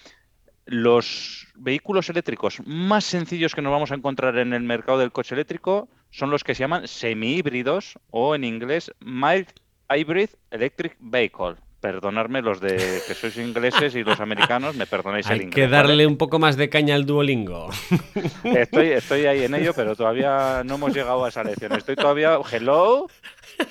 Los 0.65 1.47
vehículos 1.55 2.09
eléctricos 2.09 2.61
más 2.65 3.05
sencillos 3.05 3.53
que 3.53 3.61
nos 3.61 3.71
vamos 3.71 3.91
a 3.91 3.95
encontrar 3.95 4.37
en 4.37 4.53
el 4.53 4.63
mercado 4.63 4.97
del 4.97 5.11
coche 5.11 5.35
eléctrico 5.35 5.87
son 6.09 6.31
los 6.31 6.43
que 6.43 6.55
se 6.55 6.61
llaman 6.61 6.87
semi-híbridos 6.87 7.99
o 8.09 8.35
en 8.35 8.43
inglés 8.43 8.91
mild 8.99 9.47
hybrid 9.89 10.29
electric 10.49 10.97
vehicle 10.99 11.55
perdonarme 11.79 12.41
los 12.41 12.59
de 12.59 12.75
que 13.07 13.13
sois 13.13 13.37
ingleses 13.37 13.95
y 13.95 14.03
los 14.03 14.19
americanos, 14.19 14.75
me 14.75 14.87
perdonáis 14.87 15.27
el 15.29 15.43
inglés. 15.43 15.55
Hay 15.55 15.63
que 15.63 15.67
darle 15.67 16.07
un 16.07 16.17
poco 16.17 16.39
más 16.39 16.57
de 16.57 16.69
caña 16.69 16.95
al 16.95 17.05
Duolingo. 17.05 17.69
Estoy, 18.43 18.89
estoy 18.89 19.25
ahí 19.25 19.43
en 19.43 19.55
ello, 19.55 19.73
pero 19.75 19.95
todavía 19.95 20.63
no 20.65 20.75
hemos 20.75 20.93
llegado 20.93 21.25
a 21.25 21.29
esa 21.29 21.43
lección. 21.43 21.73
Estoy 21.73 21.95
todavía, 21.95 22.37
hello, 22.51 23.07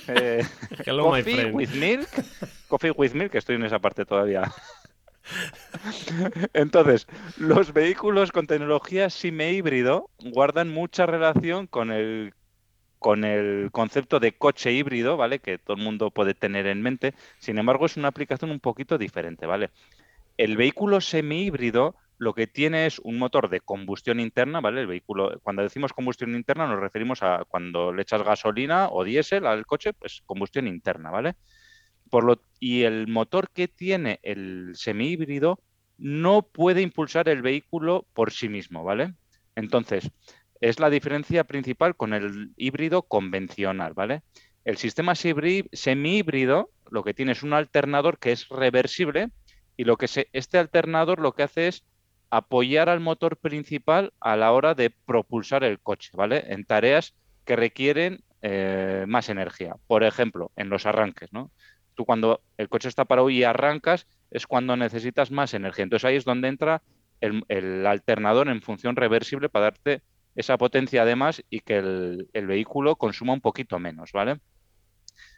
eh, 0.09 0.45
hello 0.87 1.11
coffee 1.11 1.51
with 1.51 1.71
milk, 1.71 2.09
coffee 2.69 2.91
with 2.91 3.13
milk, 3.13 3.33
que 3.33 3.39
estoy 3.39 3.57
en 3.57 3.65
esa 3.65 3.79
parte 3.79 4.05
todavía. 4.05 4.53
Entonces, 6.53 7.07
los 7.37 7.73
vehículos 7.73 8.33
con 8.33 8.47
tecnología 8.47 9.11
SIME 9.11 9.53
híbrido 9.53 10.11
guardan 10.19 10.69
mucha 10.69 11.07
relación 11.07 11.67
con 11.67 11.93
el 11.93 12.35
con 13.05 13.23
el 13.23 13.69
concepto 13.71 14.19
de 14.19 14.33
coche 14.33 14.73
híbrido, 14.73 15.19
¿vale? 15.19 15.39
Que 15.39 15.59
todo 15.59 15.77
el 15.77 15.83
mundo 15.83 16.11
puede 16.11 16.33
tener 16.33 16.67
en 16.67 16.81
mente. 16.81 17.13
Sin 17.39 17.59
embargo, 17.59 17.85
es 17.85 17.99
una 17.99 18.09
aplicación 18.09 18.51
un 18.51 18.61
poquito 18.61 18.97
diferente, 18.97 19.45
¿vale? 19.45 19.69
El 20.39 20.57
vehículo 20.57 21.03
semi-híbrido 21.03 21.97
lo 22.17 22.33
que 22.33 22.47
tiene 22.47 22.87
es 22.87 22.99
un 23.01 23.19
motor 23.19 23.51
de 23.51 23.61
combustión 23.61 24.21
interna, 24.21 24.63
¿vale? 24.63 24.81
El 24.81 24.87
vehículo, 24.87 25.39
cuando 25.43 25.61
decimos 25.61 25.93
combustión 25.93 26.35
interna 26.35 26.67
nos 26.67 26.81
referimos 26.81 27.23
a 27.23 27.45
cuando 27.47 27.93
le 27.93 28.01
echas 28.01 28.23
gasolina 28.23 28.89
o 28.91 29.05
diésel 29.05 29.45
al 29.45 29.67
coche, 29.67 29.93
pues 29.93 30.23
combustión 30.25 30.67
interna, 30.67 31.11
¿vale? 31.11 31.35
Por 32.09 32.25
lo, 32.25 32.41
y 32.59 32.85
el 32.85 33.07
motor 33.07 33.51
que 33.51 33.69
tiene 33.69 34.19
el 34.23 34.71
semi-híbrido 34.77 35.61
no 35.99 36.41
puede 36.41 36.81
impulsar 36.81 37.29
el 37.29 37.43
vehículo 37.43 38.07
por 38.15 38.33
sí 38.33 38.49
mismo, 38.49 38.83
¿vale? 38.83 39.13
Entonces, 39.57 40.11
es 40.65 40.81
la 40.81 40.89
diferencia 40.89 41.45
principal 41.45 41.95
con 41.95 42.15
el 42.15 42.53
híbrido 42.57 43.03
convencional, 43.03 43.93
¿vale? 43.93 44.23
El 44.65 44.79
sistema 44.79 45.15
semi-híbrido 45.15 46.71
lo 46.91 47.05
que 47.05 47.13
tiene 47.13 47.33
es 47.33 47.43
un 47.43 47.53
alternador 47.53 48.19
que 48.19 48.33
es 48.33 48.49
reversible 48.49 49.29
y 49.77 49.85
lo 49.85 49.99
que 49.99 50.07
este 50.33 50.57
alternador 50.57 51.21
lo 51.21 51.33
que 51.33 51.43
hace 51.43 51.69
es 51.69 51.85
apoyar 52.31 52.89
al 52.89 53.01
motor 53.01 53.37
principal 53.37 54.15
a 54.21 54.37
la 54.37 54.53
hora 54.53 54.75
de 54.75 54.89
propulsar 54.89 55.65
el 55.65 55.81
coche, 55.81 56.13
¿vale? 56.15 56.43
En 56.49 56.65
tareas 56.65 57.15
que 57.45 57.57
requieren 57.57 58.25
eh, 58.41 59.05
más 59.07 59.29
energía. 59.29 59.77
Por 59.87 60.03
ejemplo, 60.03 60.51
en 60.57 60.71
los 60.71 60.87
arranques, 60.87 61.31
¿no? 61.31 61.51
Tú 61.95 62.07
cuando 62.07 62.41
el 62.57 62.71
coche 62.71 62.89
está 62.89 63.05
parado 63.05 63.29
y 63.29 63.45
arrancas 63.45 64.07
es 64.31 64.47
cuando 64.47 64.79
necesitas 64.79 65.31
más 65.31 65.53
energía. 65.53 65.83
Entonces 65.83 66.07
ahí 66.07 66.17
es 66.17 66.25
donde 66.25 66.49
entra 66.49 66.81
el 67.21 67.87
alternador 67.87 68.49
en 68.49 68.63
función 68.63 68.97
reversible 68.97 69.51
para 69.51 69.65
darte 69.65 70.03
esa 70.35 70.59
potencia 70.59 71.03
además 71.03 71.43
y 71.51 71.61
que 71.61 71.79
el, 71.79 72.47
vehículo 72.47 72.97
consuma 72.97 73.33
un 73.33 73.41
poquito 73.41 73.79
menos, 73.79 74.13
¿vale? 74.13 74.41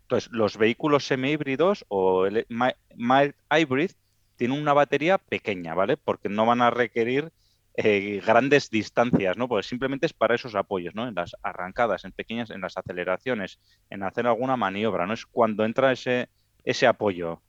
Entonces, 0.02 0.30
los 0.32 0.56
vehículos 0.56 1.06
semi-híbridos 1.06 1.84
o 1.88 2.26
el 2.26 2.46
mild 2.48 3.34
hybrid 3.50 3.90
tienen 4.36 4.60
una 4.60 4.72
batería 4.72 5.18
pequeña, 5.18 5.74
¿vale? 5.74 5.96
Porque 5.96 6.28
no 6.28 6.46
van 6.46 6.62
a 6.62 6.70
requerir 6.70 7.32
eh, 7.74 8.22
grandes 8.24 8.70
distancias, 8.70 9.36
¿no? 9.36 9.48
Pues 9.48 9.66
simplemente 9.66 10.06
es 10.06 10.12
para 10.12 10.34
esos 10.34 10.54
apoyos, 10.54 10.94
¿no? 10.94 11.08
En 11.08 11.14
las 11.14 11.36
arrancadas, 11.42 12.04
en 12.04 12.12
pequeñas, 12.12 12.50
en 12.50 12.60
las 12.60 12.76
aceleraciones, 12.76 13.58
en 13.90 14.02
hacer 14.02 14.26
alguna 14.26 14.56
maniobra, 14.56 15.06
¿no? 15.06 15.12
Es 15.12 15.26
cuando 15.26 15.64
entra 15.64 15.92
ese, 15.92 16.28
ese 16.64 16.86
apoyo. 16.86 17.42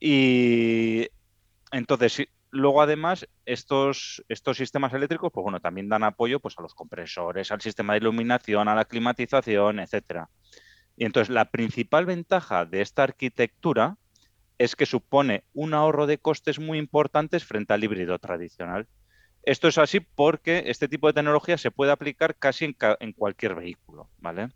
Y 0.00 1.08
entonces, 1.70 2.26
luego, 2.52 2.82
además, 2.82 3.26
estos, 3.44 4.22
estos 4.28 4.56
sistemas 4.56 4.92
eléctricos, 4.92 5.32
pues 5.32 5.42
bueno, 5.42 5.60
también 5.60 5.88
dan 5.88 6.04
apoyo 6.04 6.38
pues, 6.38 6.54
a 6.58 6.62
los 6.62 6.74
compresores, 6.74 7.50
al 7.50 7.60
sistema 7.60 7.94
de 7.94 7.98
iluminación, 7.98 8.68
a 8.68 8.74
la 8.74 8.84
climatización, 8.84 9.80
etcétera. 9.80 10.30
Y 10.96 11.04
entonces, 11.04 11.30
la 11.34 11.50
principal 11.50 12.06
ventaja 12.06 12.64
de 12.64 12.82
esta 12.82 13.02
arquitectura 13.02 13.96
es 14.58 14.76
que 14.76 14.86
supone 14.86 15.44
un 15.54 15.74
ahorro 15.74 16.06
de 16.06 16.18
costes 16.18 16.60
muy 16.60 16.78
importantes 16.78 17.44
frente 17.44 17.74
al 17.74 17.82
híbrido 17.82 18.18
tradicional. 18.20 18.86
Esto 19.42 19.66
es 19.66 19.78
así 19.78 19.98
porque 19.98 20.64
este 20.66 20.86
tipo 20.86 21.08
de 21.08 21.14
tecnología 21.14 21.58
se 21.58 21.72
puede 21.72 21.90
aplicar 21.90 22.36
casi 22.36 22.66
en, 22.66 22.76
en 23.00 23.12
cualquier 23.12 23.56
vehículo, 23.56 24.08
¿vale? 24.18 24.50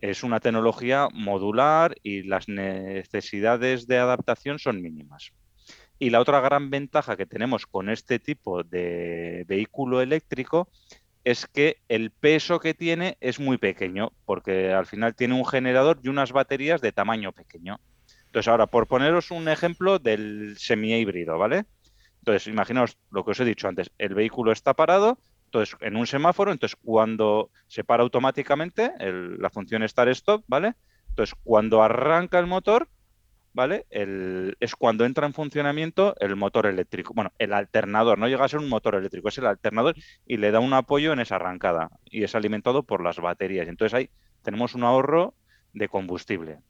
es 0.00 0.22
una 0.22 0.40
tecnología 0.40 1.08
modular 1.12 1.94
y 2.02 2.22
las 2.22 2.48
necesidades 2.48 3.86
de 3.86 3.98
adaptación 3.98 4.58
son 4.58 4.80
mínimas. 4.80 5.32
Y 6.02 6.08
la 6.08 6.20
otra 6.20 6.40
gran 6.40 6.70
ventaja 6.70 7.14
que 7.14 7.26
tenemos 7.26 7.66
con 7.66 7.90
este 7.90 8.18
tipo 8.18 8.64
de 8.64 9.44
vehículo 9.46 10.00
eléctrico 10.00 10.70
es 11.24 11.46
que 11.46 11.76
el 11.88 12.10
peso 12.10 12.58
que 12.58 12.72
tiene 12.72 13.18
es 13.20 13.38
muy 13.38 13.58
pequeño, 13.58 14.10
porque 14.24 14.72
al 14.72 14.86
final 14.86 15.14
tiene 15.14 15.34
un 15.34 15.44
generador 15.44 16.00
y 16.02 16.08
unas 16.08 16.32
baterías 16.32 16.80
de 16.80 16.92
tamaño 16.92 17.32
pequeño. 17.32 17.78
Entonces, 18.24 18.48
ahora, 18.48 18.66
por 18.66 18.86
poneros 18.86 19.30
un 19.30 19.46
ejemplo 19.48 19.98
del 19.98 20.56
semi-híbrido, 20.56 21.36
¿vale? 21.36 21.66
Entonces, 22.20 22.46
imaginaos 22.46 22.96
lo 23.10 23.22
que 23.22 23.32
os 23.32 23.40
he 23.40 23.44
dicho 23.44 23.68
antes, 23.68 23.90
el 23.98 24.14
vehículo 24.14 24.52
está 24.52 24.72
parado, 24.72 25.18
entonces, 25.44 25.76
en 25.82 25.96
un 25.96 26.06
semáforo, 26.06 26.50
entonces 26.50 26.78
cuando 26.82 27.50
se 27.66 27.84
para 27.84 28.04
automáticamente, 28.04 28.92
la 28.98 29.50
función 29.50 29.86
start-stop, 29.86 30.44
¿vale? 30.46 30.76
Entonces, 31.10 31.36
cuando 31.44 31.82
arranca 31.82 32.38
el 32.38 32.46
motor, 32.46 32.88
¿vale? 33.52 33.86
es 33.90 34.74
cuando 34.76 35.04
entra 35.04 35.26
en 35.26 35.32
funcionamiento 35.32 36.14
el 36.20 36.36
motor 36.36 36.66
eléctrico. 36.66 37.14
Bueno, 37.14 37.32
el 37.38 37.52
alternador, 37.52 38.18
no 38.18 38.28
llega 38.28 38.44
a 38.44 38.48
ser 38.48 38.60
un 38.60 38.68
motor 38.68 38.94
eléctrico, 38.94 39.28
es 39.28 39.38
el 39.38 39.46
alternador 39.46 39.94
y 40.26 40.36
le 40.36 40.50
da 40.50 40.60
un 40.60 40.72
apoyo 40.72 41.12
en 41.12 41.20
esa 41.20 41.36
arrancada 41.36 41.90
y 42.04 42.24
es 42.24 42.34
alimentado 42.34 42.82
por 42.82 43.02
las 43.02 43.18
baterías. 43.18 43.68
Entonces 43.68 43.94
ahí 43.94 44.10
tenemos 44.42 44.74
un 44.74 44.84
ahorro 44.84 45.34
de 45.72 45.88
combustible. 45.88 46.60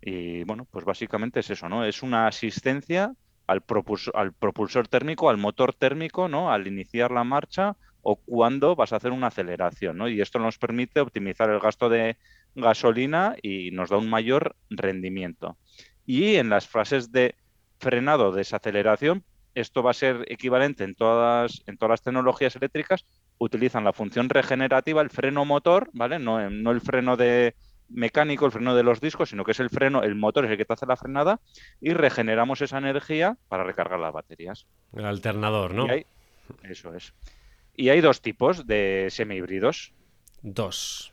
Y 0.00 0.44
bueno, 0.44 0.66
pues 0.70 0.84
básicamente 0.84 1.40
es 1.40 1.50
eso, 1.50 1.68
¿no? 1.68 1.84
Es 1.84 2.02
una 2.02 2.26
asistencia 2.26 3.12
al 3.46 3.62
propulsor, 3.62 4.16
al 4.16 4.32
propulsor 4.32 4.88
térmico, 4.88 5.28
al 5.28 5.38
motor 5.38 5.74
térmico, 5.74 6.28
¿no? 6.28 6.52
Al 6.52 6.66
iniciar 6.66 7.10
la 7.10 7.24
marcha 7.24 7.76
o 8.02 8.16
cuando 8.16 8.76
vas 8.76 8.92
a 8.92 8.96
hacer 8.96 9.10
una 9.10 9.28
aceleración, 9.28 9.98
¿no? 9.98 10.08
Y 10.08 10.20
esto 10.20 10.38
nos 10.38 10.58
permite 10.58 11.00
optimizar 11.00 11.50
el 11.50 11.58
gasto 11.58 11.88
de 11.88 12.16
gasolina 12.54 13.36
y 13.42 13.70
nos 13.72 13.90
da 13.90 13.96
un 13.96 14.08
mayor 14.08 14.56
rendimiento. 14.70 15.58
Y 16.08 16.36
en 16.36 16.48
las 16.48 16.66
fases 16.66 17.12
de 17.12 17.34
frenado, 17.78 18.32
desaceleración, 18.32 19.24
esto 19.54 19.82
va 19.82 19.90
a 19.90 19.94
ser 19.94 20.24
equivalente 20.28 20.82
en 20.82 20.94
todas, 20.94 21.62
en 21.66 21.76
todas 21.76 21.90
las 21.90 22.02
tecnologías 22.02 22.56
eléctricas, 22.56 23.04
utilizan 23.36 23.84
la 23.84 23.92
función 23.92 24.30
regenerativa, 24.30 25.02
el 25.02 25.10
freno 25.10 25.44
motor, 25.44 25.90
¿vale? 25.92 26.18
No, 26.18 26.48
no 26.48 26.70
el 26.70 26.80
freno 26.80 27.18
de 27.18 27.54
mecánico, 27.90 28.46
el 28.46 28.52
freno 28.52 28.74
de 28.74 28.84
los 28.84 29.02
discos, 29.02 29.28
sino 29.28 29.44
que 29.44 29.50
es 29.50 29.60
el 29.60 29.68
freno, 29.68 30.02
el 30.02 30.14
motor 30.14 30.46
es 30.46 30.50
el 30.50 30.56
que 30.56 30.64
te 30.64 30.72
hace 30.72 30.86
la 30.86 30.96
frenada 30.96 31.40
y 31.78 31.92
regeneramos 31.92 32.62
esa 32.62 32.78
energía 32.78 33.36
para 33.50 33.64
recargar 33.64 34.00
las 34.00 34.14
baterías. 34.14 34.66
El 34.94 35.04
alternador, 35.04 35.74
¿no? 35.74 35.88
eso 36.62 36.94
es. 36.94 37.12
Y 37.76 37.90
hay 37.90 38.00
dos 38.00 38.22
tipos 38.22 38.66
de 38.66 39.08
semihíbridos. 39.10 39.92
Dos 40.40 41.12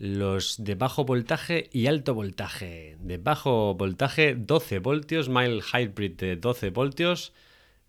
los 0.00 0.64
de 0.64 0.76
bajo 0.76 1.04
voltaje 1.04 1.68
y 1.72 1.86
alto 1.86 2.14
voltaje. 2.14 2.96
De 3.00 3.18
bajo 3.18 3.74
voltaje 3.74 4.34
12 4.34 4.78
voltios, 4.78 5.28
mild 5.28 5.62
hybrid 5.74 6.12
de 6.12 6.36
12 6.36 6.70
voltios, 6.70 7.34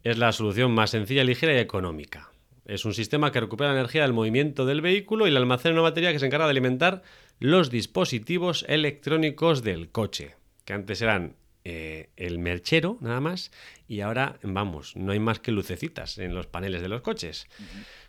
es 0.03 0.17
la 0.17 0.33
solución 0.33 0.73
más 0.73 0.89
sencilla, 0.89 1.23
ligera 1.23 1.53
y 1.53 1.59
económica. 1.59 2.29
Es 2.65 2.83
un 2.83 2.93
sistema 2.93 3.31
que 3.31 3.39
recupera 3.39 3.71
la 3.71 3.79
energía 3.79 4.01
del 4.01 4.11
movimiento 4.11 4.65
del 4.65 4.81
vehículo 4.81 5.25
y 5.25 5.31
la 5.31 5.39
almacena 5.39 5.69
en 5.69 5.75
una 5.75 5.89
batería 5.89 6.11
que 6.11 6.19
se 6.19 6.25
encarga 6.25 6.47
de 6.47 6.51
alimentar 6.51 7.01
los 7.39 7.69
dispositivos 7.69 8.65
electrónicos 8.67 9.63
del 9.63 9.89
coche, 9.89 10.35
que 10.65 10.73
antes 10.73 11.01
eran 11.01 11.37
eh, 11.63 12.09
el 12.17 12.39
merchero 12.39 12.97
nada 12.99 13.21
más 13.21 13.51
y 13.87 14.01
ahora, 14.01 14.37
vamos, 14.43 14.97
no 14.97 15.13
hay 15.13 15.19
más 15.19 15.39
que 15.39 15.53
lucecitas 15.53 16.17
en 16.17 16.35
los 16.35 16.47
paneles 16.47 16.81
de 16.81 16.89
los 16.89 16.99
coches. 16.99 17.47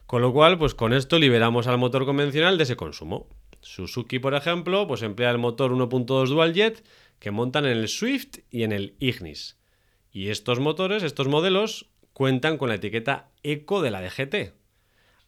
Con 0.07 0.23
lo 0.23 0.33
cual, 0.33 0.59
pues 0.59 0.75
con 0.75 0.93
esto 0.93 1.21
liberamos 1.21 1.69
al 1.69 1.79
motor 1.79 2.05
convencional 2.05 2.59
de 2.59 2.65
ese 2.65 2.75
consumo. 2.75 3.29
Suzuki, 3.63 4.19
por 4.19 4.35
ejemplo, 4.35 4.87
pues 4.87 5.03
emplea 5.03 5.31
el 5.31 5.39
motor 5.39 5.73
1.2 5.73 6.29
DualJet 6.29 6.85
que 7.19 7.31
montan 7.31 7.65
en 7.65 7.79
el 7.79 7.89
Swift 7.89 8.39
y 8.51 8.65
en 8.65 8.73
el 8.73 8.97
Ignis. 8.99 9.57
Y 10.11 10.29
estos 10.29 10.61
motores, 10.61 11.03
estos 11.03 11.29
modelos, 11.29 11.89
cuentan 12.13 12.59
con 12.59 12.69
la 12.69 12.75
etiqueta 12.75 13.31
Eco 13.43 13.81
de 13.81 13.91
la 13.91 14.03
DGT. 14.03 14.53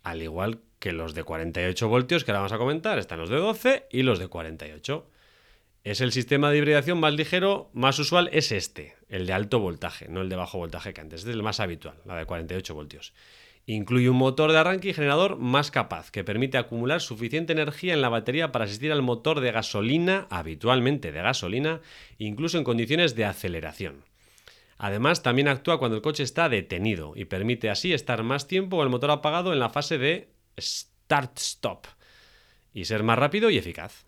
Al 0.02 0.22
igual 0.22 0.60
que 0.78 0.92
los 0.92 1.14
de 1.14 1.24
48 1.24 1.88
voltios 1.88 2.24
que 2.24 2.32
ahora 2.32 2.40
vamos 2.40 2.52
a 2.52 2.58
comentar, 2.58 2.98
están 2.98 3.18
los 3.18 3.30
de 3.30 3.36
12 3.36 3.86
y 3.90 4.02
los 4.02 4.18
de 4.18 4.28
48. 4.28 5.10
Es 5.84 6.00
el 6.00 6.12
sistema 6.12 6.50
de 6.50 6.58
hibridación 6.58 6.98
más 6.98 7.14
ligero, 7.14 7.70
más 7.72 7.98
usual 7.98 8.28
es 8.32 8.52
este, 8.52 8.96
el 9.08 9.26
de 9.26 9.32
alto 9.32 9.60
voltaje, 9.60 10.08
no 10.08 10.22
el 10.22 10.28
de 10.28 10.36
bajo 10.36 10.58
voltaje 10.58 10.92
que 10.92 11.00
antes, 11.00 11.22
es 11.22 11.28
el 11.28 11.42
más 11.42 11.60
habitual, 11.60 11.96
la 12.04 12.16
de 12.16 12.26
48 12.26 12.74
voltios. 12.74 13.14
Incluye 13.66 14.10
un 14.10 14.16
motor 14.16 14.52
de 14.52 14.58
arranque 14.58 14.90
y 14.90 14.94
generador 14.94 15.36
más 15.36 15.70
capaz, 15.70 16.10
que 16.10 16.24
permite 16.24 16.58
acumular 16.58 17.00
suficiente 17.00 17.54
energía 17.54 17.94
en 17.94 18.02
la 18.02 18.10
batería 18.10 18.52
para 18.52 18.66
asistir 18.66 18.92
al 18.92 19.00
motor 19.00 19.40
de 19.40 19.52
gasolina, 19.52 20.26
habitualmente 20.28 21.12
de 21.12 21.22
gasolina, 21.22 21.80
incluso 22.18 22.58
en 22.58 22.64
condiciones 22.64 23.14
de 23.14 23.24
aceleración. 23.24 24.04
Además, 24.76 25.22
también 25.22 25.48
actúa 25.48 25.78
cuando 25.78 25.96
el 25.96 26.02
coche 26.02 26.22
está 26.22 26.48
detenido 26.48 27.14
y 27.16 27.24
permite 27.24 27.70
así 27.70 27.94
estar 27.94 28.22
más 28.22 28.46
tiempo 28.46 28.76
con 28.76 28.84
el 28.84 28.90
motor 28.90 29.10
apagado 29.10 29.52
en 29.52 29.60
la 29.60 29.70
fase 29.70 29.96
de 29.98 30.28
start-stop 30.58 31.86
y 32.74 32.84
ser 32.84 33.02
más 33.02 33.18
rápido 33.18 33.48
y 33.50 33.56
eficaz. 33.56 34.04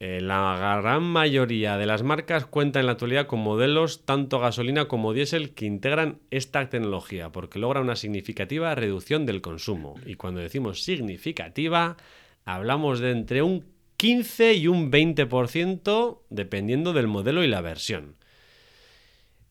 Eh, 0.00 0.20
la 0.20 0.78
gran 0.80 1.02
mayoría 1.02 1.76
de 1.76 1.86
las 1.86 2.04
marcas 2.04 2.46
cuentan 2.46 2.80
en 2.80 2.86
la 2.86 2.92
actualidad 2.92 3.26
con 3.26 3.40
modelos 3.40 4.04
tanto 4.04 4.38
gasolina 4.38 4.86
como 4.86 5.12
diésel 5.12 5.54
que 5.54 5.66
integran 5.66 6.20
esta 6.30 6.68
tecnología 6.68 7.32
porque 7.32 7.58
logra 7.58 7.80
una 7.80 7.96
significativa 7.96 8.74
reducción 8.76 9.26
del 9.26 9.40
consumo. 9.40 9.96
Y 10.06 10.14
cuando 10.14 10.40
decimos 10.40 10.84
significativa, 10.84 11.96
hablamos 12.44 13.00
de 13.00 13.10
entre 13.10 13.42
un 13.42 13.66
15 13.96 14.54
y 14.54 14.68
un 14.68 14.92
20% 14.92 16.20
dependiendo 16.30 16.92
del 16.92 17.08
modelo 17.08 17.42
y 17.42 17.48
la 17.48 17.60
versión. 17.60 18.14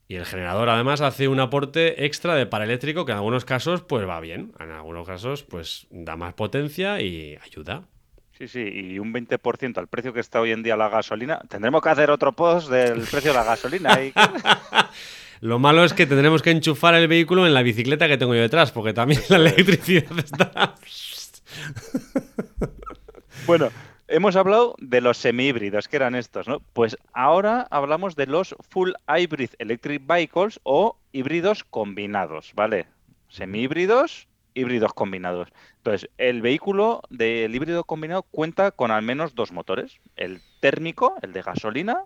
Y 0.08 0.16
el 0.16 0.26
generador 0.26 0.70
además 0.70 1.02
hace 1.02 1.28
un 1.28 1.42
aporte 1.42 2.06
extra 2.06 2.36
de 2.36 2.46
par 2.46 2.62
eléctrico 2.62 3.04
que 3.04 3.12
en 3.12 3.18
algunos 3.18 3.44
casos 3.44 3.82
pues 3.82 4.08
va 4.08 4.22
bien, 4.22 4.54
en 4.62 4.72
algunos 4.72 5.06
casos 5.06 5.44
pues 5.44 5.88
da 5.90 6.16
más 6.16 6.34
potencia 6.36 7.02
y 7.02 7.38
ayuda. 7.44 7.90
Sí, 8.38 8.48
sí, 8.48 8.60
y 8.60 9.00
un 9.00 9.12
20% 9.12 9.80
al 9.80 9.88
precio 9.88 10.14
que 10.14 10.20
está 10.20 10.40
hoy 10.40 10.52
en 10.52 10.62
día 10.62 10.78
la 10.78 10.90
gasolina. 10.90 11.40
Tendremos 11.50 11.82
que 11.82 11.90
hacer 11.90 12.12
otro 12.12 12.34
post 12.34 12.70
del 12.70 13.02
precio 13.02 13.32
de 13.32 13.34
la 13.34 13.44
gasolina. 13.44 13.98
Lo 15.42 15.58
malo 15.58 15.84
es 15.84 15.94
que 15.94 16.06
tendremos 16.06 16.44
que 16.44 16.52
enchufar 16.52 16.94
el 16.94 17.08
vehículo 17.08 17.48
en 17.48 17.56
la 17.56 17.64
bicicleta 17.64 18.08
que 18.08 18.18
tengo 18.18 18.36
yo 18.36 18.42
detrás, 18.42 18.72
porque 18.72 18.94
también 18.94 19.22
la 19.30 19.38
electricidad 19.38 20.20
está... 20.20 20.76
bueno, 23.48 23.70
hemos 24.08 24.36
hablado 24.36 24.76
de 24.78 25.02
los 25.02 25.18
semi-híbridos, 25.18 25.88
que 25.88 25.96
eran 25.96 26.14
estos, 26.14 26.48
¿no? 26.48 26.60
Pues 26.74 26.96
ahora 27.14 27.68
hablamos 27.72 28.16
de 28.16 28.28
los 28.28 28.56
full 28.70 28.92
hybrid 29.08 29.50
electric 29.58 30.06
vehicles 30.06 30.60
o 30.62 30.96
híbridos 31.12 31.64
combinados, 31.64 32.52
¿vale? 32.56 32.86
Semi-híbridos 33.30 34.28
híbridos 34.58 34.94
combinados. 34.94 35.50
Entonces, 35.78 36.10
el 36.18 36.42
vehículo 36.42 37.02
del 37.10 37.54
híbrido 37.54 37.84
combinado 37.84 38.24
cuenta 38.24 38.72
con 38.72 38.92
al 38.92 39.04
menos 39.04 39.36
dos 39.36 39.52
motores, 39.52 40.00
el 40.16 40.42
térmico, 40.60 41.16
el 41.22 41.34
de 41.34 41.42
gasolina, 41.42 42.04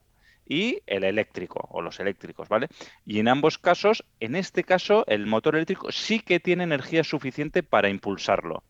y 0.52 0.82
el 0.86 1.06
eléctrico 1.06 1.68
o 1.72 1.82
los 1.82 2.02
eléctricos, 2.02 2.50
¿vale? 2.50 2.68
Y 3.06 3.20
en 3.20 3.30
ambos 3.30 3.58
casos, 3.58 4.04
en 4.20 4.36
este 4.36 4.66
caso, 4.66 5.06
el 5.08 5.26
motor 5.26 5.56
eléctrico 5.56 5.94
sí 5.94 6.20
que 6.20 6.42
tiene 6.42 6.66
energía 6.66 7.06
suficiente 7.06 7.64
para 7.64 7.88
impulsarlo, 7.88 8.64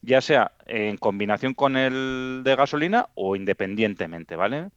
ya 0.00 0.22
sea 0.22 0.52
en 0.66 0.96
combinación 0.96 1.52
con 1.52 1.76
el 1.76 2.40
de 2.44 2.56
gasolina 2.56 3.08
o 3.14 3.36
independientemente, 3.36 4.36
¿vale? 4.36 4.70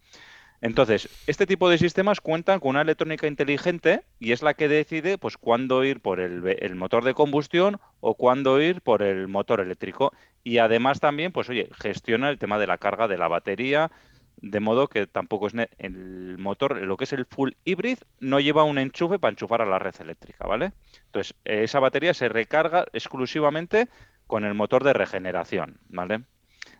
Entonces, 0.62 1.10
este 1.26 1.47
tipo 1.47 1.69
de 1.69 1.80
sistemas 1.80 2.21
cuentan 2.21 2.60
con 2.60 2.69
una 2.69 2.84
electrónica 2.84 3.26
inteligente 3.26 4.04
y 4.19 4.32
es 4.32 4.43
la 4.43 4.54
que 4.54 4.67
decide 4.67 5.17
pues 5.17 5.36
cuándo 5.36 5.84
ir 5.84 6.02
por 6.02 6.19
el, 6.19 6.76
motor 6.76 7.04
de 7.04 7.15
combustión 7.15 7.80
o 8.00 8.13
cuándo 8.13 8.62
ir 8.62 8.82
por 8.82 9.02
el 9.02 9.28
motor 9.28 9.60
eléctrico. 9.60 10.13
Y 10.43 10.60
además 10.60 11.00
también, 11.00 11.32
pues 11.32 11.50
oye, 11.50 11.69
gestiona 11.82 12.30
el 12.30 12.38
tema 12.38 12.60
de 12.60 12.67
la 12.67 12.78
carga 12.78 13.08
de 13.08 13.17
la 13.17 13.28
batería, 13.28 13.91
de 14.38 14.60
modo 14.60 14.88
que 14.88 15.08
tampoco 15.08 15.47
es 15.47 15.54
el 15.80 16.38
motor, 16.38 16.78
lo 16.78 16.95
que 16.95 17.06
es 17.06 17.13
el 17.13 17.26
full 17.26 17.54
hybrid, 17.63 17.97
no 18.19 18.39
lleva 18.39 18.63
un 18.63 18.78
enchufe 18.78 19.17
para 19.17 19.32
enchufar 19.32 19.63
a 19.63 19.65
la 19.65 19.80
red 19.80 19.95
eléctrica, 20.00 20.45
¿vale? 20.45 20.74
Entonces, 21.08 21.36
esa 21.43 21.80
batería 21.80 22.13
se 22.13 22.30
recarga 22.30 22.86
exclusivamente 22.93 23.88
con 24.28 24.45
el 24.45 24.54
motor 24.54 24.84
de 24.84 24.93
regeneración, 24.93 25.80
¿vale? 25.89 26.21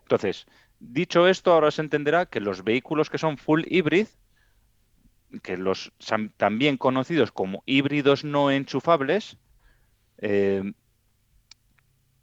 Entonces, 0.04 0.46
Dicho 0.84 1.28
esto, 1.28 1.54
ahora 1.54 1.70
se 1.70 1.84
entenderá 1.84 2.26
que 2.26 2.40
los 2.40 2.64
vehículos 2.64 3.12
que 3.12 3.20
son 3.20 3.38
full 3.38 3.62
hybrid, 3.68 4.08
que 5.44 5.56
los 5.56 5.94
también 6.38 6.78
conocidos 6.78 7.32
como 7.32 7.62
híbridos 7.68 8.24
no 8.24 8.50
enchufables, 8.50 9.38
eh, 10.18 10.74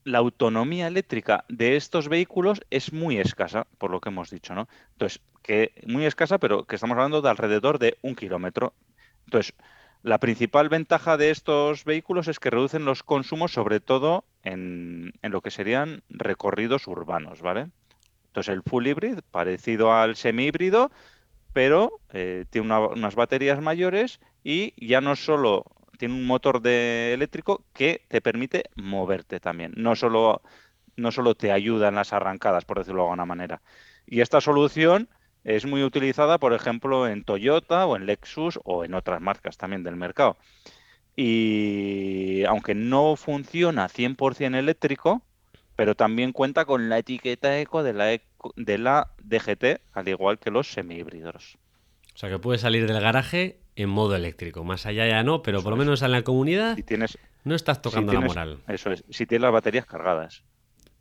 la 0.03 0.19
autonomía 0.19 0.89
eléctrica 0.89 1.45
de 1.49 1.77
estos 1.77 2.09
vehículos 2.09 2.61
es 2.71 2.93
muy 2.93 3.19
escasa, 3.19 3.69
por 3.79 3.93
lo 3.93 4.01
que 4.01 4.09
hemos 4.09 4.29
dicho, 4.29 4.57
¿no? 4.57 4.69
Entonces, 4.95 5.21
que 5.45 5.73
muy 5.87 6.05
escasa, 6.05 6.39
pero 6.39 6.65
que 6.65 6.75
estamos 6.75 6.97
hablando 6.97 7.23
de 7.23 7.31
alrededor 7.31 7.79
de 7.79 7.97
un 8.03 8.17
kilómetro. 8.17 8.75
Entonces, 9.27 9.55
la 10.03 10.19
principal 10.19 10.69
ventaja 10.69 11.17
de 11.17 11.31
estos 11.31 11.85
vehículos 11.85 12.27
es 12.27 12.41
que 12.41 12.51
reducen 12.51 12.85
los 12.85 13.05
consumos, 13.05 13.53
sobre 13.53 13.79
todo 13.79 14.25
en, 14.43 15.13
en 15.23 15.31
lo 15.31 15.43
que 15.43 15.53
serían 15.53 16.03
recorridos 16.09 16.89
urbanos, 16.89 17.41
¿vale? 17.41 17.71
Entonces 18.29 18.55
el 18.55 18.63
full 18.63 18.87
hybrid, 18.87 19.19
parecido 19.31 19.93
al 19.93 20.17
semi 20.17 20.47
híbrido, 20.47 20.91
pero 21.53 22.01
eh, 22.13 22.45
tiene 22.51 22.77
unas 22.77 23.15
baterías 23.15 23.61
mayores 23.61 24.21
y 24.45 24.75
ya 24.87 25.01
no 25.01 25.17
solo 25.17 25.65
tiene 25.99 26.15
un 26.15 26.27
motor 26.27 26.63
de 26.63 27.13
eléctrico 27.13 27.65
que 27.75 28.05
te 28.09 28.21
permite 28.21 28.65
moverte 28.77 29.41
también, 29.41 29.73
no 29.77 29.97
solo, 29.97 30.43
no 30.97 31.11
solo 31.13 31.35
te 31.35 31.53
ayuda 31.53 31.89
en 31.89 31.97
las 31.97 32.13
arrancadas, 32.13 32.65
por 32.65 32.79
decirlo 32.79 33.03
de 33.03 33.07
alguna 33.07 33.27
manera. 33.27 33.63
Y 34.07 34.21
esta 34.21 34.41
solución 34.41 35.09
es 35.45 35.67
muy 35.67 35.83
utilizada, 35.83 36.39
por 36.39 36.53
ejemplo, 36.53 37.09
en 37.09 37.25
Toyota 37.25 37.87
o 37.87 37.97
en 37.97 38.07
Lexus 38.07 38.59
o 38.65 38.85
en 38.85 38.95
otras 38.95 39.21
marcas 39.21 39.57
también 39.57 39.83
del 39.83 39.97
mercado. 39.97 40.37
Y 41.17 42.45
aunque 42.45 42.75
no 42.75 43.17
funciona 43.17 43.89
100% 43.89 44.57
eléctrico, 44.57 45.23
pero 45.79 45.95
también 45.95 46.33
cuenta 46.33 46.65
con 46.65 46.89
la 46.89 46.99
etiqueta 46.99 47.61
eco 47.61 47.85
de 47.85 47.93
la, 47.93 48.21
de 48.57 48.79
la 48.79 49.13
DGT, 49.23 49.81
al 49.93 50.09
igual 50.09 50.41
que 50.41 50.51
los 50.51 50.73
semi-híbridos. 50.73 51.57
O 52.17 52.19
sea 52.19 52.29
que 52.29 52.41
puede 52.41 52.59
salir 52.59 52.89
del 52.89 53.01
garaje 53.01 53.61
en 53.77 53.89
modo 53.89 54.17
eléctrico. 54.17 54.65
Más 54.65 54.87
allá 54.87 55.07
ya 55.07 55.23
no, 55.23 55.41
pero 55.41 55.63
por 55.63 55.71
lo 55.71 55.77
menos 55.77 56.03
en 56.03 56.11
la 56.11 56.23
comunidad 56.23 56.77
tienes, 56.85 57.17
no 57.45 57.55
estás 57.55 57.81
tocando 57.81 58.13
la 58.13 58.23
moral. 58.23 58.59
Eso 58.67 58.91
es, 58.91 59.05
si 59.09 59.25
tienes 59.25 59.43
las 59.43 59.53
baterías 59.53 59.87
cargadas. 59.87 60.43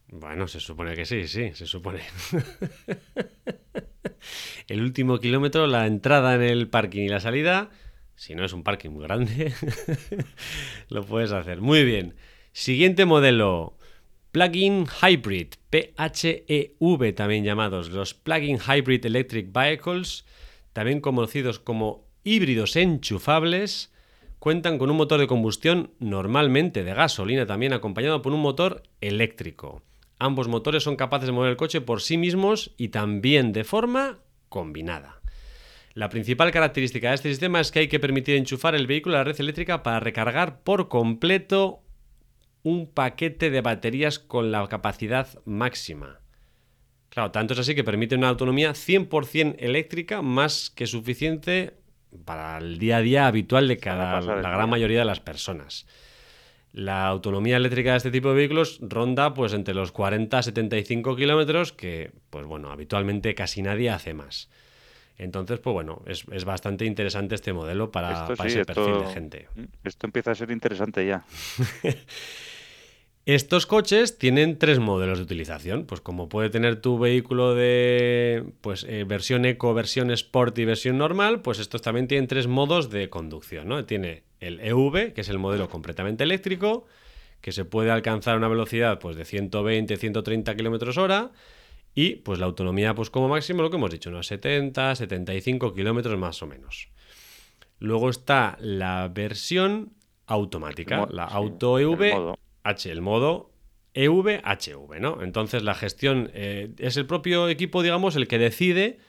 Bueno, 0.10 0.48
se 0.48 0.60
supone 0.60 0.94
que 0.94 1.06
sí, 1.06 1.28
sí, 1.28 1.56
se 1.56 1.66
supone. 1.66 2.02
el 4.68 4.84
último 4.84 5.18
kilómetro, 5.18 5.66
la 5.66 5.88
entrada 5.88 6.36
en 6.36 6.44
el 6.44 6.70
parking 6.70 7.02
y 7.02 7.10
la 7.10 7.20
salida, 7.20 7.72
si 8.13 8.36
no 8.36 8.46
es 8.46 8.54
un 8.54 8.62
parking 8.62 8.92
muy 8.92 9.06
grande, 9.06 9.56
lo 10.90 11.04
puedes 11.04 11.32
hacer. 11.32 11.62
Muy 11.62 11.84
bien. 11.84 12.13
Siguiente 12.52 13.06
modelo. 13.06 13.74
Plug-in 14.38 14.86
Hybrid, 15.02 15.56
PHEV 15.71 17.15
también 17.15 17.43
llamados, 17.43 17.89
los 17.89 18.13
Plug-in 18.13 18.60
Hybrid 18.60 19.04
Electric 19.04 19.52
Vehicles, 19.52 20.26
también 20.73 21.02
conocidos 21.02 21.58
como 21.58 22.06
híbridos 22.23 22.76
enchufables, 22.76 23.91
cuentan 24.38 24.78
con 24.78 24.91
un 24.91 24.97
motor 24.97 25.19
de 25.19 25.26
combustión 25.26 25.89
normalmente 25.97 26.84
de 26.84 26.93
gasolina 26.93 27.47
también 27.47 27.73
acompañado 27.73 28.21
por 28.21 28.32
un 28.32 28.41
motor 28.41 28.84
eléctrico. 29.02 29.82
Ambos 30.19 30.47
motores 30.47 30.84
son 30.84 30.97
capaces 30.97 31.26
de 31.26 31.32
mover 31.32 31.50
el 31.50 31.58
coche 31.58 31.82
por 31.82 32.04
sí 32.04 32.17
mismos 32.17 32.76
y 32.78 32.89
también 32.89 33.54
de 33.54 33.63
forma 33.63 34.19
combinada. 34.50 35.19
La 35.95 36.10
principal 36.10 36.52
característica 36.52 37.10
de 37.10 37.15
este 37.15 37.30
sistema 37.30 37.60
es 37.60 37.71
que 37.71 37.80
hay 37.80 37.88
que 37.88 38.00
permitir 38.00 38.36
enchufar 38.36 38.76
el 38.76 38.86
vehículo 38.86 39.15
a 39.15 39.21
la 39.21 39.23
red 39.23 39.41
eléctrica 39.41 39.82
para 39.82 40.00
recargar 40.00 40.62
por 40.62 40.89
completo 40.89 41.82
un 42.67 42.86
paquete 42.86 43.49
de 43.49 43.62
baterías 43.62 44.19
con 44.19 44.51
la 44.51 44.67
capacidad 44.67 45.27
máxima. 45.45 46.19
Claro, 47.10 47.32
tanto 47.32 47.53
es 47.53 47.60
así 47.60 47.75
que 47.75 47.86
permite 47.86 48.15
una 48.15 48.27
autonomía 48.27 48.71
100% 48.71 49.56
eléctrica 49.60 50.21
más 50.21 50.69
que 50.69 50.86
suficiente 50.86 51.75
para 52.25 52.58
el 52.58 52.77
día 52.77 52.97
a 52.97 53.01
día 53.01 53.27
habitual 53.27 53.69
de 53.69 53.77
cada, 53.77 54.19
la 54.19 54.49
gran 54.49 54.69
mayoría 54.69 54.99
de 54.99 55.06
las 55.06 55.21
personas. 55.21 55.88
La 56.73 57.08
autonomía 57.08 57.56
eléctrica 57.56 57.91
de 57.91 57.97
este 57.97 58.12
tipo 58.12 58.30
de 58.30 58.36
vehículos 58.36 58.80
ronda 58.82 59.34
pues 59.34 59.53
entre 59.53 59.73
los 59.73 59.93
40 59.93 60.38
a 60.38 60.43
75 60.43 61.15
kilómetros, 61.15 61.71
que 61.71 62.12
pues 62.30 62.45
bueno, 62.45 62.69
habitualmente 62.69 63.34
casi 63.34 63.62
nadie 63.62 63.89
hace 63.91 64.13
más. 64.13 64.49
Entonces, 65.17 65.60
pues 65.60 65.73
bueno, 65.73 66.03
es, 66.06 66.25
bastante 66.45 66.86
interesante 66.86 67.34
este 67.34 67.51
modelo 67.51 67.91
para, 67.91 68.27
ese 68.45 68.65
perfil 68.65 68.99
de 68.99 69.08
gente. 69.08 69.47
Esto 69.84 70.06
empieza 70.06 70.32
a 70.32 70.36
ser 70.36 70.51
interesante 70.51 71.08
ya. 71.08 71.23
Estos 73.28 73.66
coches 73.66 74.18
tienen 74.18 74.58
tres 74.58 74.80
modelos 74.80 75.18
de 75.18 75.26
utilización. 75.26 75.84
Pues 75.86 76.00
como 76.00 76.30
puede 76.30 76.50
tener 76.50 76.80
tu 76.80 76.98
vehículo 76.98 77.56
de 77.56 78.54
pues, 78.62 78.86
eh, 78.86 79.04
versión 79.04 79.44
eco, 79.44 79.74
versión 79.74 80.12
sport 80.12 80.58
y 80.60 80.63
versión 80.63 80.98
normal, 80.98 81.42
pues 81.42 81.60
estos 81.60 81.82
también 81.82 82.08
tienen 82.08 82.28
tres 82.28 82.48
modos 82.48 82.90
de 82.90 83.10
conducción. 83.10 83.68
¿no? 83.68 83.84
Tiene 83.84 84.24
el 84.40 84.62
EV, 84.62 85.12
que 85.12 85.20
es 85.20 85.28
el 85.28 85.40
modelo 85.40 85.68
completamente 85.68 86.24
eléctrico, 86.24 86.86
que 87.42 87.52
se 87.52 87.66
puede 87.66 87.92
alcanzar 87.92 88.38
una 88.38 88.48
velocidad 88.48 88.98
pues, 88.98 89.18
de 89.18 89.26
120, 89.26 89.98
130 89.98 90.56
km 90.56 90.98
hora. 90.98 91.32
Y 91.94 92.16
pues 92.16 92.40
la 92.40 92.46
autonomía, 92.46 92.96
pues 92.96 93.10
como 93.10 93.28
máximo, 93.28 93.62
lo 93.62 93.70
que 93.70 93.76
hemos 93.76 93.92
dicho, 93.92 94.10
unos 94.10 94.28
70, 94.28 94.96
75 94.96 95.74
kilómetros 95.74 96.18
más 96.18 96.42
o 96.42 96.48
menos. 96.48 96.88
Luego 97.80 98.10
está 98.10 98.58
la 98.62 99.10
versión 99.13 99.92
automática, 100.28 101.06
la 101.12 101.26
Auto 101.26 101.78
EV 101.78 102.38
H, 102.67 102.91
el 102.91 103.01
modo 103.01 103.51
EV-HV, 103.93 104.99
¿no? 104.99 105.21
Entonces 105.21 105.63
la 105.63 105.73
gestión 105.73 106.30
eh, 106.34 106.71
es 106.77 106.97
el 106.97 107.06
propio 107.06 107.49
equipo, 107.49 107.82
digamos, 107.82 108.15
el 108.15 108.27
que 108.27 108.38
decide, 108.38 108.99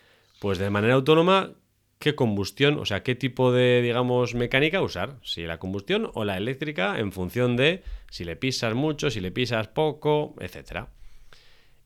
pues 0.41 0.59
de 0.59 0.71
manera 0.71 0.95
autónoma, 0.95 1.53
qué 1.99 2.15
combustión, 2.15 2.79
o 2.79 2.87
sea, 2.87 3.03
qué 3.03 3.15
tipo 3.15 3.53
de, 3.53 3.83
digamos, 3.83 4.35
mecánica 4.35 4.81
usar, 4.81 5.19
si 5.23 5.43
la 5.43 5.59
combustión 5.59 6.11
o 6.15 6.25
la 6.25 6.37
eléctrica, 6.37 6.99
en 6.99 7.13
función 7.13 7.57
de 7.57 7.83
si 8.11 8.25
le 8.25 8.37
pisas 8.37 8.75
mucho, 8.75 9.11
si 9.11 9.21
le 9.21 9.31
pisas 9.31 9.69
poco, 9.69 10.35
etc. 10.41 10.87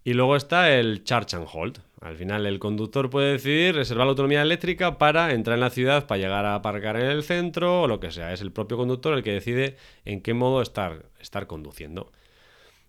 Y 0.05 0.13
luego 0.13 0.37
está 0.37 0.73
el 0.73 1.03
charge 1.05 1.37
and 1.37 1.49
hold. 1.53 1.81
Al 2.03 2.17
final 2.17 2.47
el 2.47 2.59
conductor 2.59 3.11
puede 3.11 3.33
decidir 3.33 3.77
reservar 3.77 4.07
la 4.07 4.11
autonomía 4.11 4.43
eléctrica 4.43 4.99
para 4.99 5.33
entrar 5.33 5.55
en 5.55 5.61
la 5.61 5.71
ciudad, 5.71 6.09
para 6.09 6.21
llegar 6.21 6.45
a 6.45 6.57
aparcar 6.57 6.97
en 6.97 7.07
el 7.07 7.23
centro 7.23 7.83
o 7.83 7.87
lo 7.87 8.01
que 8.01 8.11
sea. 8.11 8.33
Es 8.33 8.41
el 8.41 8.51
propio 8.51 8.77
conductor 8.77 9.15
el 9.15 9.23
que 9.23 9.33
decide 9.33 9.77
en 10.05 10.21
qué 10.21 10.35
modo 10.35 10.63
estar, 10.63 11.07
conduciendo. 11.47 12.11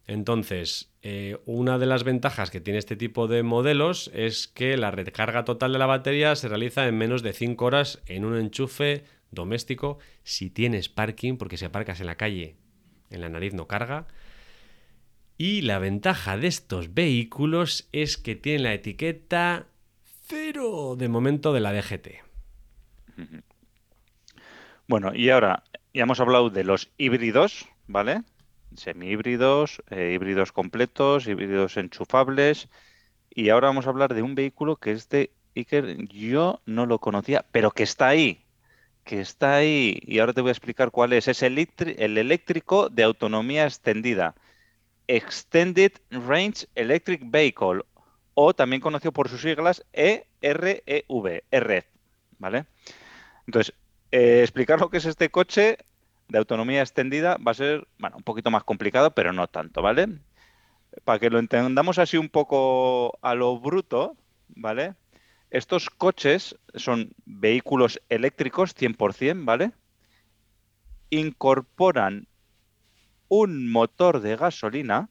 Entonces, 0.08 0.91
eh, 1.04 1.38
una 1.45 1.78
de 1.78 1.86
las 1.86 2.04
ventajas 2.04 2.49
que 2.49 2.60
tiene 2.60 2.80
este 2.80 2.95
tipo 2.95 3.28
de 3.28 3.43
modelos 3.43 4.10
es 4.15 4.47
que 4.47 4.78
la 4.78 4.89
recarga 4.89 5.45
total 5.45 5.73
de 5.73 5.80
la 5.80 5.86
batería 5.86 6.36
se 6.36 6.49
realiza 6.49 6.88
en 6.88 6.97
menos 6.97 7.21
de 7.21 7.34
5 7.34 7.63
horas 7.63 8.02
en 8.08 8.26
un 8.26 8.36
enchufe 8.36 9.04
doméstico 9.30 9.99
si 10.23 10.49
tienes 10.49 10.89
parking, 10.89 11.38
porque 11.38 11.58
si 11.58 11.65
aparcas 11.65 11.99
en 11.99 12.08
la 12.08 12.15
calle, 12.15 12.56
en 13.12 13.21
la 13.21 13.30
nariz 13.30 13.54
no 13.54 13.67
carga. 13.67 14.08
Y 15.38 15.62
la 15.62 15.80
ventaja 15.80 16.38
de 16.38 16.48
estos 16.48 16.93
vehículos 16.93 17.88
es 17.91 18.17
que 18.17 18.36
tienen 18.36 18.63
la 18.63 18.74
etiqueta 18.74 19.65
cero 20.28 20.96
de 20.98 21.10
momento 21.10 21.54
de 21.54 21.60
la 21.60 21.74
DGT. 21.74 22.08
Bueno, 24.88 25.12
y 25.15 25.30
ahora 25.30 25.63
ya 25.93 26.04
hemos 26.04 26.19
hablado 26.19 26.50
de 26.50 26.63
los 26.63 26.91
híbridos, 26.98 27.67
¿vale? 27.88 28.22
Semi-híbridos, 28.76 29.82
eh, 29.89 30.13
híbridos 30.13 30.52
completos, 30.52 31.28
híbridos 31.28 31.78
enchufables. 31.78 32.69
Y 33.30 33.50
ahora 33.50 33.67
vamos 33.67 33.88
a 33.88 33.89
hablar 33.89 34.13
de 34.13 34.22
un 34.22 34.36
vehículo 34.36 34.78
que 34.78 34.91
este 34.91 35.32
Iker 35.56 36.08
yo 36.08 36.62
no 36.65 36.86
lo 36.86 37.00
conocía, 37.00 37.46
pero 37.52 37.72
que 37.72 37.84
está 37.84 38.08
ahí. 38.08 38.46
Que 39.04 39.22
está 39.22 39.56
ahí. 39.56 40.00
Y 40.04 40.19
ahora 40.19 40.34
te 40.34 40.41
voy 40.41 40.50
a 40.50 40.52
explicar 40.52 40.91
cuál 40.91 41.13
es. 41.13 41.28
Es 41.28 41.43
el 41.43 41.58
eléctrico 42.17 42.89
de 42.89 43.04
autonomía 43.04 43.65
extendida. 43.65 44.36
Extended 45.08 45.94
Range 46.10 46.66
Electric 46.76 47.22
Vehicle, 47.26 47.84
o 48.34 48.54
también 48.54 48.82
conocido 48.82 49.12
por 49.12 49.30
sus 49.30 49.42
siglas 49.42 49.86
EREV, 49.94 50.84
EREV, 51.52 51.86
¿vale? 52.39 52.66
Entonces, 53.46 53.74
eh, 54.12 54.42
explicar 54.42 54.80
lo 54.80 54.89
que 54.89 54.98
es 54.98 55.06
este 55.06 55.30
coche 55.30 55.78
de 56.30 56.38
autonomía 56.38 56.82
extendida 56.82 57.38
va 57.38 57.52
a 57.52 57.56
ser, 57.56 57.88
bueno, 58.00 58.18
un 58.18 58.24
poquito 58.24 58.50
más 58.52 58.63
complicado, 58.63 59.12
pero 59.12 59.34
no 59.34 59.48
tanto, 59.48 59.82
¿vale? 59.82 60.08
Para 61.04 61.20
que 61.20 61.30
lo 61.30 61.39
entendamos 61.39 62.00
así 62.00 62.18
un 62.18 62.30
poco 62.30 63.18
a 63.22 63.36
lo 63.36 63.60
bruto, 63.60 64.16
¿vale? 64.50 64.96
Estos 65.50 65.89
coches 65.89 66.58
son 66.76 67.13
vehículos 67.26 68.02
eléctricos 68.10 68.76
100%, 68.76 69.46
¿vale? 69.46 69.72
Incorporan 71.10 72.28
un 73.36 73.72
motor 73.72 74.22
de 74.22 74.36
gasolina, 74.36 75.10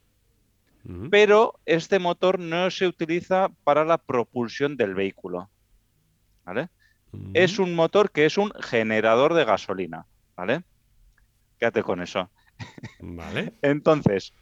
pero 1.11 1.59
este 1.67 1.99
motor 1.99 2.39
no 2.39 2.71
se 2.71 2.87
utiliza 2.87 3.49
para 3.65 3.85
la 3.85 3.99
propulsión 3.99 4.77
del 4.77 4.95
vehículo. 4.95 5.51
¿Vale? 6.45 6.69
Es 7.35 7.59
un 7.59 7.75
motor 7.75 8.13
que 8.13 8.25
es 8.25 8.39
un 8.39 8.53
generador 8.61 9.35
de 9.35 9.45
gasolina. 9.45 10.07
¿Vale? 10.37 10.63
Quédate 11.59 11.83
con 11.83 12.01
eso. 12.01 12.31
Vale. 13.01 13.55
Entonces, 13.63 14.33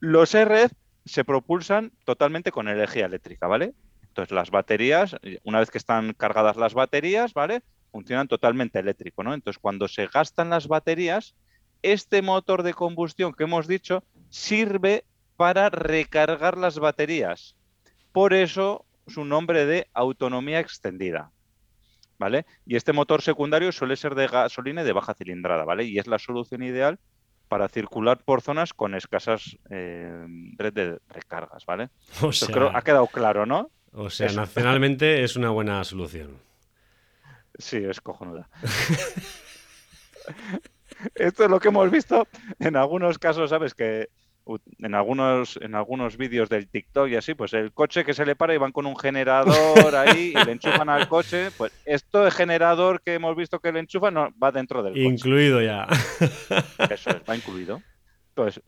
los 0.00 0.34
RF 0.34 0.72
se 1.04 1.24
propulsan 1.24 1.92
totalmente 2.04 2.52
con 2.52 2.68
energía 2.68 3.04
eléctrica, 3.04 3.46
¿vale? 3.46 3.74
Entonces, 4.02 4.32
las 4.32 4.50
baterías, 4.50 5.16
una 5.44 5.60
vez 5.60 5.70
que 5.70 5.78
están 5.78 6.14
cargadas 6.14 6.56
las 6.56 6.72
baterías, 6.72 7.34
¿vale? 7.34 7.62
Funcionan 7.92 8.28
totalmente 8.28 8.78
eléctrico, 8.78 9.22
¿no? 9.22 9.34
Entonces, 9.34 9.60
cuando 9.60 9.88
se 9.88 10.06
gastan 10.06 10.48
las 10.50 10.68
baterías, 10.68 11.34
este 11.82 12.22
motor 12.22 12.62
de 12.62 12.74
combustión 12.74 13.32
que 13.32 13.44
hemos 13.44 13.66
dicho 13.66 14.02
sirve 14.28 15.04
para 15.36 15.70
recargar 15.70 16.56
las 16.58 16.78
baterías. 16.78 17.56
Por 18.12 18.34
eso 18.34 18.84
su 19.06 19.24
nombre 19.24 19.66
de 19.66 19.88
autonomía 19.94 20.60
extendida. 20.60 21.30
¿Vale? 22.18 22.44
Y 22.66 22.76
este 22.76 22.92
motor 22.92 23.22
secundario 23.22 23.72
suele 23.72 23.96
ser 23.96 24.14
de 24.14 24.26
gasolina 24.26 24.82
y 24.82 24.84
de 24.84 24.92
baja 24.92 25.14
cilindrada, 25.14 25.64
¿vale? 25.64 25.84
Y 25.84 25.98
es 25.98 26.06
la 26.06 26.18
solución 26.18 26.62
ideal 26.62 26.98
para 27.48 27.66
circular 27.68 28.18
por 28.22 28.42
zonas 28.42 28.74
con 28.74 28.94
escasas 28.94 29.56
eh, 29.70 30.26
red 30.58 30.72
de 30.74 30.98
recargas, 31.08 31.64
¿vale? 31.64 31.88
O 32.20 32.30
sea, 32.30 32.48
creo- 32.48 32.70
ha 32.76 32.82
quedado 32.82 33.06
claro, 33.06 33.46
¿no? 33.46 33.70
o 33.92 34.10
sea, 34.10 34.26
eso. 34.26 34.38
nacionalmente 34.38 35.24
es 35.24 35.34
una 35.36 35.48
buena 35.48 35.82
solución. 35.82 36.36
Sí, 37.58 37.78
es 37.78 38.00
cojonuda. 38.02 38.48
Esto 41.14 41.44
es 41.44 41.50
lo 41.50 41.60
que 41.60 41.68
hemos 41.68 41.90
visto 41.90 42.26
en 42.58 42.76
algunos 42.76 43.18
casos, 43.18 43.50
¿sabes? 43.50 43.74
Que 43.74 44.08
en 44.78 44.94
algunos, 44.94 45.58
en 45.62 45.74
algunos 45.74 46.16
vídeos 46.16 46.48
del 46.48 46.68
TikTok 46.68 47.08
y 47.08 47.16
así, 47.16 47.34
pues 47.34 47.52
el 47.52 47.72
coche 47.72 48.04
que 48.04 48.14
se 48.14 48.24
le 48.26 48.36
para 48.36 48.54
y 48.54 48.58
van 48.58 48.72
con 48.72 48.86
un 48.86 48.96
generador 48.96 49.94
ahí 49.94 50.32
y 50.34 50.44
le 50.44 50.52
enchufan 50.52 50.88
al 50.88 51.08
coche. 51.08 51.50
Pues 51.56 51.72
esto 51.84 52.24
de 52.24 52.30
generador 52.30 53.00
que 53.02 53.14
hemos 53.14 53.36
visto 53.36 53.60
que 53.60 53.72
le 53.72 53.80
enchufan 53.80 54.14
no, 54.14 54.30
va 54.42 54.50
dentro 54.50 54.82
del 54.82 54.94
coche. 54.94 55.04
Incluido 55.04 55.62
ya. 55.62 55.86
Eso 56.90 57.10
es, 57.10 57.16
va 57.28 57.36
incluido. 57.36 57.82
Entonces, 58.30 58.62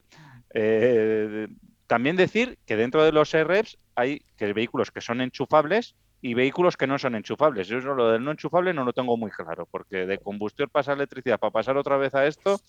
eh, 0.54 1.48
también 1.86 2.16
decir 2.16 2.58
que 2.66 2.76
dentro 2.76 3.04
de 3.04 3.12
los 3.12 3.32
REVs 3.32 3.78
hay 3.94 4.22
que 4.36 4.52
vehículos 4.52 4.90
que 4.90 5.00
son 5.00 5.20
enchufables 5.20 5.94
y 6.24 6.34
vehículos 6.34 6.76
que 6.76 6.86
no 6.86 6.98
son 7.00 7.16
enchufables. 7.16 7.66
Yo 7.66 7.78
eso, 7.78 7.94
lo 7.94 8.12
del 8.12 8.22
no 8.24 8.30
enchufable 8.30 8.72
no 8.72 8.84
lo 8.84 8.92
tengo 8.92 9.16
muy 9.16 9.32
claro, 9.32 9.66
porque 9.66 10.06
de 10.06 10.18
combustión 10.18 10.70
pasa 10.70 10.92
electricidad 10.92 11.40
para 11.40 11.50
pasar 11.50 11.76
otra 11.76 11.96
vez 11.96 12.14
a 12.14 12.26
esto, 12.26 12.60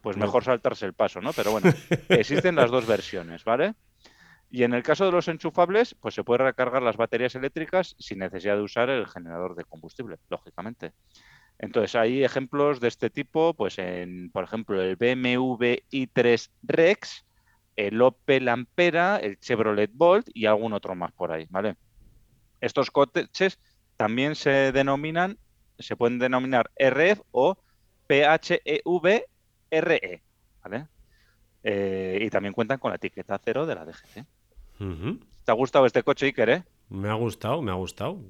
pues 0.00 0.16
mejor 0.16 0.42
saltarse 0.42 0.86
el 0.86 0.94
paso, 0.94 1.20
¿no? 1.20 1.34
Pero 1.34 1.52
bueno, 1.52 1.70
existen 2.08 2.56
las 2.56 2.70
dos 2.70 2.86
versiones, 2.86 3.44
¿vale? 3.44 3.74
Y 4.50 4.64
en 4.64 4.72
el 4.72 4.82
caso 4.82 5.04
de 5.04 5.12
los 5.12 5.28
enchufables, 5.28 5.94
pues 5.94 6.14
se 6.14 6.24
puede 6.24 6.44
recargar 6.44 6.82
las 6.82 6.96
baterías 6.96 7.34
eléctricas 7.34 7.94
sin 7.98 8.18
necesidad 8.18 8.56
de 8.56 8.62
usar 8.62 8.88
el 8.88 9.06
generador 9.06 9.56
de 9.56 9.64
combustible, 9.64 10.16
lógicamente. 10.30 10.92
Entonces, 11.58 11.94
hay 11.94 12.24
ejemplos 12.24 12.80
de 12.80 12.88
este 12.88 13.10
tipo, 13.10 13.52
pues 13.52 13.78
en, 13.78 14.30
por 14.30 14.44
ejemplo, 14.44 14.80
el 14.80 14.96
BMW 14.96 15.84
i3 15.90 16.50
Rex, 16.62 17.26
el 17.76 18.00
Opel 18.00 18.48
Ampera, 18.48 19.18
el 19.18 19.38
Chevrolet 19.38 19.90
Bolt 19.92 20.28
y 20.32 20.46
algún 20.46 20.72
otro 20.72 20.94
más 20.94 21.12
por 21.12 21.30
ahí, 21.30 21.46
¿vale? 21.50 21.76
Estos 22.62 22.92
coches 22.92 23.58
también 23.96 24.36
se 24.36 24.72
denominan, 24.72 25.36
se 25.78 25.96
pueden 25.96 26.18
denominar 26.18 26.70
RF 26.76 27.20
o 27.32 27.58
PHEV 28.06 29.24
RE, 29.70 30.22
¿vale? 30.62 30.86
Eh, 31.64 32.18
y 32.22 32.30
también 32.30 32.54
cuentan 32.54 32.78
con 32.78 32.90
la 32.90 32.96
etiqueta 32.96 33.38
cero 33.44 33.66
de 33.66 33.74
la 33.74 33.84
DGT. 33.84 34.24
Ujú. 34.80 35.18
¿Te 35.44 35.50
ha 35.50 35.54
gustado 35.54 35.86
este 35.86 36.04
coche, 36.04 36.26
Iker, 36.26 36.50
eh? 36.50 36.62
Me 36.88 37.08
ha 37.08 37.14
gustado, 37.14 37.62
me 37.62 37.72
ha 37.72 37.74
gustado. 37.74 38.20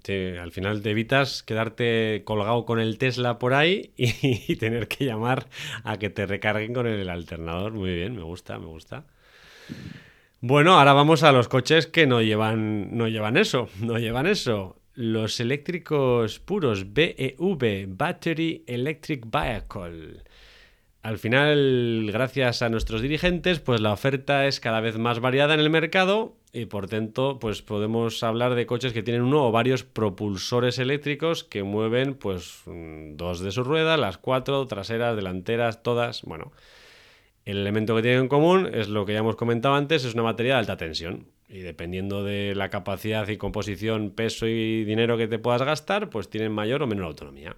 Al 0.40 0.53
final 0.53 0.83
te 0.83 0.90
evitas 0.92 1.42
quedarte 1.42 2.23
colgado 2.25 2.64
con 2.64 2.81
el 2.81 2.97
Tesla 2.97 3.38
por 3.38 3.53
ahí 3.53 3.92
y, 3.97 4.14
y 4.53 4.57
tener 4.57 4.88
que 4.88 5.05
llamar 5.05 5.47
a 5.85 5.99
que 5.99 6.09
te 6.09 6.25
recarguen 6.25 6.73
con 6.73 6.87
el 6.87 7.11
alternador. 7.11 7.73
Muy 7.73 7.95
bien, 7.95 8.16
me 8.16 8.23
gusta, 8.23 8.59
me 8.59 8.66
gusta. 8.66 9.05
Bueno, 10.44 10.76
ahora 10.76 10.92
vamos 10.92 11.22
a 11.22 11.31
los 11.31 11.46
coches 11.46 11.87
que 11.87 12.05
no 12.09 12.20
llevan, 12.20 12.96
no 12.96 13.07
llevan 13.07 13.37
eso, 13.37 13.68
no 13.81 13.96
llevan 13.98 14.26
eso. 14.26 14.76
Los 14.92 15.38
eléctricos 15.38 16.40
puros 16.40 16.92
BEV, 16.92 17.87
Battery 17.87 18.64
Electric 18.66 19.24
Vehicle. 19.31 20.24
Al 21.00 21.18
final, 21.18 22.11
gracias 22.12 22.61
a 22.62 22.70
nuestros 22.70 23.02
dirigentes, 23.02 23.61
pues 23.61 23.81
la 23.81 23.92
oferta 23.92 24.46
es 24.48 24.59
cada 24.59 24.81
vez 24.81 24.98
más 24.98 25.20
variada 25.20 25.55
en 25.55 25.61
el 25.61 25.70
mercado 25.70 26.35
y 26.52 26.66
por 26.66 26.88
tanto, 26.88 27.38
pues 27.38 27.62
podemos 27.62 28.20
hablar 28.24 28.57
de 28.57 28.66
coches 28.66 28.92
que 28.92 29.05
tienen 29.05 29.22
uno 29.22 29.46
o 29.46 29.52
varios 29.52 29.85
propulsores 29.85 30.81
eléctricos 30.81 31.44
que 31.44 31.62
mueven, 31.62 32.14
pues, 32.14 32.62
mm, 32.66 33.16
dos 33.16 33.38
de 33.38 33.52
sus 33.52 33.64
ruedas, 33.64 33.98
las 33.98 34.18
cuatro, 34.18 34.66
traseras, 34.66 35.14
delanteras, 35.14 35.85
todas. 35.85 36.22
Bueno, 36.22 36.50
el 37.44 37.59
elemento 37.59 37.96
que 37.96 38.02
tienen 38.02 38.20
en 38.22 38.28
común 38.28 38.70
es 38.72 38.88
lo 38.88 39.05
que 39.05 39.14
ya 39.14 39.18
hemos 39.18 39.37
comentado 39.37 39.74
antes, 39.74 40.05
es 40.05 40.14
una 40.14 40.22
batería 40.22 40.55
de 40.55 40.59
alta 40.61 40.76
tensión. 40.76 41.26
Y 41.48 41.59
dependiendo 41.59 42.24
de 42.24 42.55
la 42.55 42.70
capacidad 42.70 43.28
y 43.28 43.37
composición, 43.37 44.11
peso 44.11 44.46
y 44.46 44.85
dinero 44.85 45.18
que 45.18 45.28
te 45.28 45.38
puedas 45.38 45.62
gastar, 45.62 46.09
pues 46.09 46.31
tienen 46.31 46.52
mayor 46.52 46.83
o 46.83 46.87
menor 46.87 47.07
autonomía. 47.07 47.57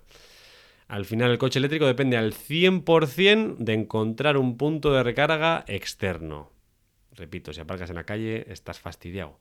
Al 0.88 1.04
final 1.04 1.30
el 1.30 1.38
coche 1.38 1.58
eléctrico 1.58 1.86
depende 1.86 2.16
al 2.16 2.32
100% 2.32 3.56
de 3.58 3.72
encontrar 3.72 4.36
un 4.36 4.56
punto 4.56 4.92
de 4.92 5.02
recarga 5.02 5.64
externo. 5.68 6.50
Repito, 7.12 7.52
si 7.52 7.60
aparcas 7.60 7.90
en 7.90 7.96
la 7.96 8.04
calle 8.04 8.44
estás 8.50 8.80
fastidiado. 8.80 9.38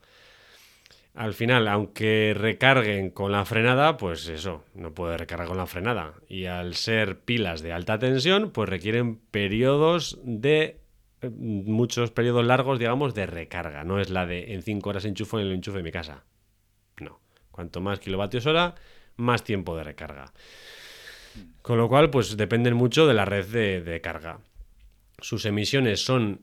Al 1.14 1.36
final, 1.36 1.68
aunque 1.68 2.34
recarguen 2.36 3.12
con 3.12 3.32
la 3.32 3.46
frenada, 3.46 3.98
pues 3.98 4.28
eso, 4.30 4.64
no 4.74 4.94
puede 4.94 5.16
recargar 5.18 5.48
con 5.48 5.58
la 5.58 5.68
frenada. 5.68 6.16
Y 6.28 6.46
al 6.46 6.74
ser 6.74 7.20
pilas 7.20 7.62
de 7.62 7.72
alta 7.72 8.00
tensión, 8.00 8.50
pues 8.50 8.68
requieren 8.68 9.18
periodos 9.18 10.20
de 10.24 10.80
eh, 11.22 11.30
muchos 11.30 12.10
periodos 12.10 12.44
largos, 12.46 12.80
digamos, 12.80 13.14
de 13.14 13.28
recarga. 13.28 13.84
No 13.84 14.00
es 14.00 14.10
la 14.10 14.26
de 14.26 14.54
en 14.54 14.64
5 14.64 14.90
horas 14.90 15.06
enchufo 15.06 15.40
en 15.40 15.48
el 15.48 15.54
enchufe 15.54 15.78
de 15.78 15.84
mi 15.84 15.92
casa. 15.92 16.24
No. 17.00 17.20
Cuanto 17.52 17.80
más 17.80 18.00
kilovatios 18.00 18.48
hora, 18.48 18.74
más 19.16 19.44
tiempo 19.44 19.78
de 19.78 19.84
recarga. 19.84 20.34
Con 21.62 21.78
lo 21.78 21.90
cual, 21.90 22.10
pues 22.10 22.36
dependen 22.38 22.74
mucho 22.74 23.06
de 23.06 23.14
la 23.14 23.26
red 23.26 23.46
de, 23.46 23.82
de 23.82 24.02
carga. 24.02 24.40
Sus 25.20 25.46
emisiones 25.46 26.04
son. 26.04 26.42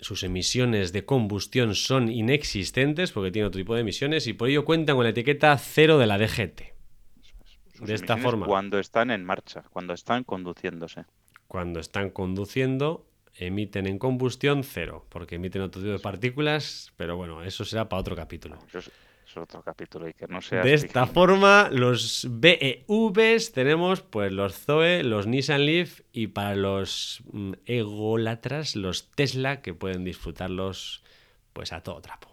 Sus 0.00 0.22
emisiones 0.22 0.92
de 0.92 1.04
combustión 1.04 1.74
son 1.74 2.10
inexistentes 2.10 3.12
porque 3.12 3.30
tiene 3.30 3.48
otro 3.48 3.60
tipo 3.60 3.74
de 3.74 3.80
emisiones 3.80 4.26
y 4.26 4.32
por 4.32 4.48
ello 4.48 4.64
cuentan 4.64 4.96
con 4.96 5.04
la 5.04 5.10
etiqueta 5.10 5.56
cero 5.58 5.98
de 5.98 6.06
la 6.06 6.18
DGT. 6.18 6.62
Sus 7.78 7.86
De 7.86 7.94
esta 7.94 8.16
forma. 8.16 8.46
Cuando 8.46 8.78
están 8.78 9.10
en 9.10 9.24
marcha, 9.24 9.62
cuando 9.70 9.94
están 9.94 10.24
conduciéndose. 10.24 11.04
Cuando 11.48 11.80
están 11.80 12.10
conduciendo, 12.10 13.06
emiten 13.36 13.86
en 13.86 13.98
combustión 13.98 14.64
cero, 14.64 15.06
porque 15.08 15.36
emiten 15.36 15.62
otro 15.62 15.80
tipo 15.80 15.92
de 15.92 15.98
partículas, 15.98 16.92
pero 16.96 17.16
bueno, 17.16 17.42
eso 17.42 17.64
será 17.64 17.88
para 17.88 18.00
otro 18.00 18.16
capítulo. 18.16 18.58
Eso 18.68 18.90
es, 19.34 19.42
otro 19.42 19.62
capítulo. 19.62 20.06
No 20.28 20.40
seas 20.40 20.64
De 20.64 20.74
esta 20.74 21.06
forma, 21.06 21.68
los 21.70 22.26
BEVs 22.30 23.52
tenemos 23.52 24.02
pues 24.02 24.32
los 24.32 24.56
Zoe, 24.56 25.02
los 25.02 25.26
Nissan 25.26 25.66
Leaf 25.66 26.00
y 26.12 26.28
para 26.28 26.54
los 26.54 27.22
mm, 27.32 27.52
egolatras, 27.66 28.76
los 28.76 29.10
Tesla, 29.12 29.60
que 29.62 29.74
pueden 29.74 30.04
disfrutarlos 30.04 31.02
pues 31.52 31.72
a 31.72 31.82
todo 31.82 32.00
trapo. 32.00 32.28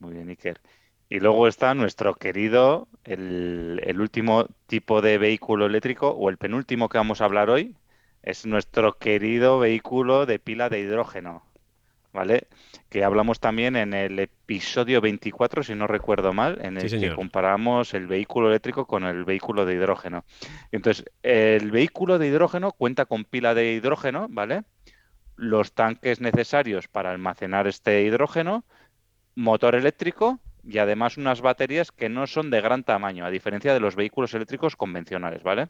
Muy 0.00 0.14
bien, 0.14 0.28
Iker. 0.28 0.60
Y 1.08 1.20
luego 1.20 1.46
está 1.46 1.74
nuestro 1.74 2.14
querido, 2.14 2.88
el, 3.04 3.80
el 3.84 4.00
último 4.00 4.48
tipo 4.66 5.02
de 5.02 5.18
vehículo 5.18 5.66
eléctrico, 5.66 6.10
o 6.10 6.30
el 6.30 6.38
penúltimo 6.38 6.88
que 6.88 6.98
vamos 6.98 7.20
a 7.20 7.26
hablar 7.26 7.50
hoy, 7.50 7.76
es 8.22 8.46
nuestro 8.46 8.98
querido 8.98 9.58
vehículo 9.58 10.26
de 10.26 10.38
pila 10.38 10.70
de 10.70 10.80
hidrógeno, 10.80 11.44
¿vale? 12.14 12.46
Que 12.88 13.04
hablamos 13.04 13.40
también 13.40 13.76
en 13.76 13.92
el 13.92 14.18
episodio 14.20 15.00
24, 15.00 15.64
si 15.64 15.74
no 15.74 15.86
recuerdo 15.86 16.32
mal, 16.32 16.58
en 16.62 16.78
el 16.78 16.88
Sí, 16.88 17.00
que 17.00 17.12
comparamos 17.12 17.92
el 17.92 18.06
vehículo 18.06 18.48
eléctrico 18.48 18.86
con 18.86 19.04
el 19.04 19.24
vehículo 19.24 19.66
de 19.66 19.74
hidrógeno. 19.74 20.24
Entonces, 20.70 21.04
el 21.22 21.70
vehículo 21.72 22.18
de 22.18 22.28
hidrógeno 22.28 22.72
cuenta 22.72 23.04
con 23.04 23.24
pila 23.24 23.52
de 23.54 23.72
hidrógeno, 23.72 24.28
¿vale? 24.30 24.62
Los 25.36 25.72
tanques 25.72 26.20
necesarios 26.20 26.86
para 26.86 27.10
almacenar 27.10 27.66
este 27.66 28.02
hidrógeno, 28.02 28.64
motor 29.34 29.74
eléctrico 29.74 30.38
y 30.62 30.78
además 30.78 31.18
unas 31.18 31.40
baterías 31.40 31.90
que 31.90 32.08
no 32.08 32.28
son 32.28 32.48
de 32.50 32.60
gran 32.60 32.84
tamaño, 32.84 33.26
a 33.26 33.30
diferencia 33.30 33.74
de 33.74 33.80
los 33.80 33.96
vehículos 33.96 34.32
eléctricos 34.34 34.76
convencionales, 34.76 35.42
¿vale? 35.42 35.66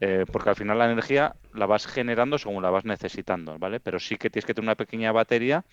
Eh, 0.00 0.24
porque 0.30 0.50
al 0.50 0.56
final 0.56 0.78
la 0.78 0.90
energía 0.90 1.36
la 1.52 1.66
vas 1.66 1.86
generando 1.86 2.38
según 2.38 2.62
la 2.62 2.70
vas 2.70 2.84
necesitando, 2.84 3.58
¿vale? 3.58 3.80
Pero 3.80 3.98
sí 3.98 4.16
que 4.16 4.30
tienes 4.30 4.46
que 4.46 4.54
tener 4.54 4.68
una 4.68 4.76
pequeña 4.76 5.12
batería 5.12 5.64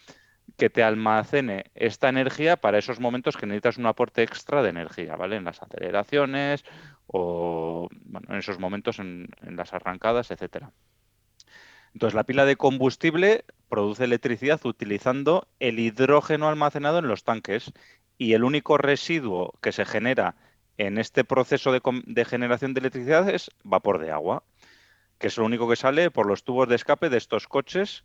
que 0.57 0.69
te 0.69 0.83
almacene 0.83 1.65
esta 1.75 2.09
energía 2.09 2.57
para 2.57 2.77
esos 2.77 2.99
momentos 2.99 3.37
que 3.37 3.45
necesitas 3.45 3.77
un 3.77 3.85
aporte 3.85 4.23
extra 4.23 4.61
de 4.63 4.69
energía, 4.69 5.15
¿vale? 5.15 5.35
En 5.35 5.43
las 5.43 5.61
aceleraciones 5.61 6.63
o 7.05 7.89
bueno, 7.91 8.27
en 8.29 8.37
esos 8.37 8.59
momentos 8.59 8.99
en, 8.99 9.29
en 9.41 9.55
las 9.55 9.73
arrancadas, 9.73 10.31
etcétera. 10.31 10.71
Entonces, 11.93 12.15
la 12.15 12.25
pila 12.25 12.45
de 12.45 12.57
combustible 12.57 13.45
produce 13.69 14.03
electricidad 14.03 14.63
utilizando 14.65 15.47
el 15.59 15.79
hidrógeno 15.79 16.47
almacenado 16.47 16.99
en 16.99 17.07
los 17.07 17.23
tanques 17.23 17.73
y 18.17 18.33
el 18.33 18.43
único 18.43 18.77
residuo 18.77 19.53
que 19.61 19.71
se 19.71 19.85
genera 19.85 20.35
en 20.77 20.97
este 20.97 21.23
proceso 21.23 21.71
de, 21.71 22.25
generación 22.25 22.73
de 22.73 22.79
electricidad 22.79 23.29
es 23.29 23.49
vapor 23.63 23.99
de 23.99 24.11
agua, 24.11 24.43
que 25.17 25.27
es 25.27 25.37
lo 25.37 25.45
único 25.45 25.67
que 25.67 25.75
sale 25.75 26.11
por 26.11 26.27
los 26.27 26.43
tubos 26.43 26.69
de 26.69 26.75
escape 26.75 27.09
de 27.09 27.17
estos 27.17 27.47
coches 27.47 28.03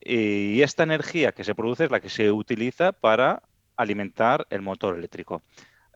y 0.00 0.62
esta 0.62 0.82
energía 0.82 1.32
que 1.32 1.44
se 1.44 1.54
produce 1.54 1.84
es 1.84 1.90
la 1.90 2.00
que 2.00 2.10
se 2.10 2.30
utiliza 2.30 2.92
para 2.92 3.42
alimentar 3.76 4.46
el 4.50 4.62
motor 4.62 4.96
eléctrico. 4.96 5.42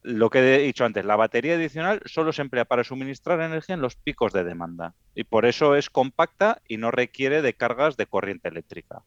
Lo 0.02 0.30
que 0.30 0.38
he 0.38 0.58
dicho 0.58 0.84
antes, 0.84 1.04
la 1.04 1.16
batería 1.16 1.54
adicional 1.54 2.00
solo 2.04 2.32
se 2.32 2.42
emplea 2.42 2.64
para 2.64 2.84
suministrar 2.84 3.40
energía 3.40 3.74
en 3.74 3.82
los 3.82 3.96
picos 3.96 4.32
de 4.32 4.44
demanda 4.44 4.94
y 5.14 5.24
por 5.24 5.44
eso 5.44 5.74
es 5.74 5.90
compacta 5.90 6.62
y 6.68 6.76
no 6.76 6.90
requiere 6.90 7.42
de 7.42 7.54
cargas 7.54 7.96
de 7.96 8.06
corriente 8.06 8.48
eléctrica. 8.48 9.02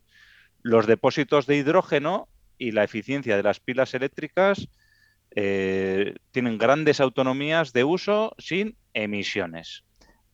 Los 0.62 0.88
depósitos 0.88 1.48
de 1.48 1.56
hidrógeno 1.56 2.28
y 2.58 2.72
la 2.72 2.84
eficiencia 2.84 3.38
de 3.38 3.44
las 3.44 3.60
pilas 3.60 3.94
eléctricas 3.94 4.68
eh, 5.36 6.16
tienen 6.32 6.58
grandes 6.58 7.00
autonomías 7.00 7.74
de 7.74 7.84
uso 7.84 8.36
sin 8.38 8.76
emisiones. 8.94 9.84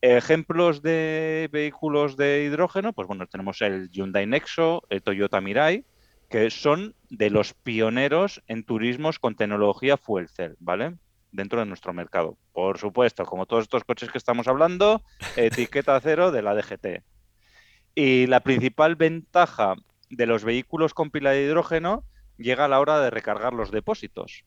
Ejemplos 0.02 0.82
de 0.82 1.50
vehículos 1.52 2.18
de 2.18 2.44
hidrógeno, 2.46 2.94
pues 2.94 3.08
bueno, 3.08 3.26
tenemos 3.28 3.62
el 3.62 3.90
Hyundai 3.90 4.28
Nexo, 4.28 4.84
el 4.90 5.02
Toyota 5.02 5.42
Mirai, 5.42 5.86
que 6.30 6.50
son 6.50 6.96
de 7.10 7.30
los 7.30 7.54
pioneros 7.54 8.44
en 8.48 8.64
turismos 8.64 9.20
con 9.20 9.36
tecnología 9.36 9.98
fuel 9.98 10.30
cell, 10.30 10.54
¿vale? 10.60 10.96
Dentro 11.32 11.60
de 11.60 11.66
nuestro 11.66 11.94
mercado. 11.94 12.38
Por 12.54 12.78
supuesto, 12.78 13.26
como 13.26 13.46
todos 13.46 13.64
estos 13.64 13.84
coches 13.84 14.12
que 14.12 14.18
estamos 14.18 14.48
hablando, 14.48 15.02
etiqueta 15.36 16.00
cero 16.02 16.32
de 16.32 16.42
la 16.42 16.54
DGT. 16.54 17.04
Y 17.96 18.28
la 18.28 18.42
principal 18.42 18.96
ventaja 18.96 19.76
de 20.10 20.26
los 20.26 20.44
vehículos 20.44 20.94
con 20.94 21.10
pila 21.10 21.32
de 21.32 21.44
hidrógeno 21.44 22.04
llega 22.38 22.66
a 22.66 22.68
la 22.68 22.80
hora 22.80 23.00
de 23.00 23.10
recargar 23.10 23.54
los 23.54 23.72
depósitos. 23.72 24.44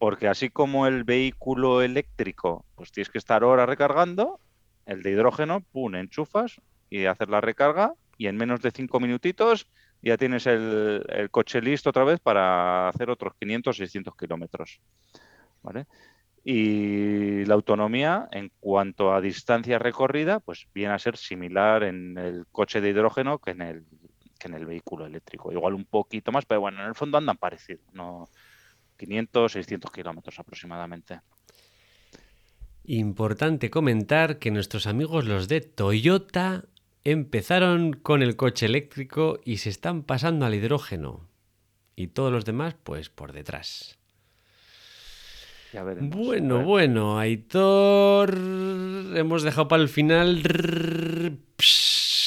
Porque 0.00 0.28
así 0.28 0.48
como 0.48 0.86
el 0.86 1.04
vehículo 1.04 1.82
eléctrico, 1.82 2.64
pues 2.74 2.90
tienes 2.90 3.10
que 3.10 3.18
estar 3.18 3.42
ahora 3.42 3.66
recargando, 3.66 4.40
el 4.86 5.02
de 5.02 5.10
hidrógeno, 5.10 5.60
pum, 5.60 5.94
enchufas 5.94 6.58
y 6.88 7.04
haces 7.04 7.28
la 7.28 7.42
recarga 7.42 7.92
y 8.16 8.26
en 8.26 8.38
menos 8.38 8.62
de 8.62 8.70
cinco 8.70 8.98
minutitos 8.98 9.68
ya 10.00 10.16
tienes 10.16 10.46
el, 10.46 11.28
coche 11.30 11.60
listo 11.60 11.90
otra 11.90 12.04
vez 12.04 12.18
para 12.18 12.88
hacer 12.88 13.10
otros 13.10 13.34
500, 13.38 13.76
600 13.76 14.16
kilómetros. 14.16 14.80
¿Vale? 15.62 15.84
Y 16.44 17.44
la 17.44 17.52
autonomía, 17.52 18.26
en 18.32 18.50
cuanto 18.58 19.12
a 19.12 19.20
distancia 19.20 19.78
recorrida, 19.78 20.40
pues 20.40 20.66
viene 20.72 20.94
a 20.94 20.98
ser 20.98 21.18
similar 21.18 21.82
en 21.82 22.16
el 22.16 22.46
coche 22.50 22.80
de 22.80 22.88
hidrógeno 22.88 23.38
que 23.38 23.50
en 23.50 23.60
el, 23.60 23.84
que 24.38 24.48
en 24.48 24.54
el 24.54 24.64
vehículo 24.64 25.04
eléctrico. 25.04 25.52
Igual 25.52 25.74
un 25.74 25.84
poquito 25.84 26.32
más, 26.32 26.46
pero 26.46 26.62
bueno, 26.62 26.80
en 26.80 26.88
el 26.88 26.94
fondo 26.94 27.18
andan 27.18 27.36
parecidos, 27.36 27.84
¿no? 27.92 28.30
500, 29.00 29.52
600 29.52 29.90
kilómetros 29.90 30.38
aproximadamente. 30.38 31.20
Importante 32.84 33.70
comentar 33.70 34.38
que 34.38 34.50
nuestros 34.50 34.86
amigos 34.86 35.24
los 35.24 35.48
de 35.48 35.62
Toyota 35.62 36.64
empezaron 37.04 37.94
con 37.94 38.22
el 38.22 38.36
coche 38.36 38.66
eléctrico 38.66 39.40
y 39.44 39.58
se 39.58 39.70
están 39.70 40.02
pasando 40.02 40.44
al 40.44 40.54
hidrógeno. 40.54 41.26
Y 41.96 42.08
todos 42.08 42.30
los 42.30 42.44
demás, 42.44 42.74
pues 42.82 43.08
por 43.08 43.32
detrás. 43.32 43.98
bueno, 45.72 46.62
bueno, 46.62 47.18
Aitor. 47.18 48.34
Hemos 48.34 49.42
dejado 49.42 49.68
para 49.68 49.82
el 49.82 49.88
final 49.88 50.42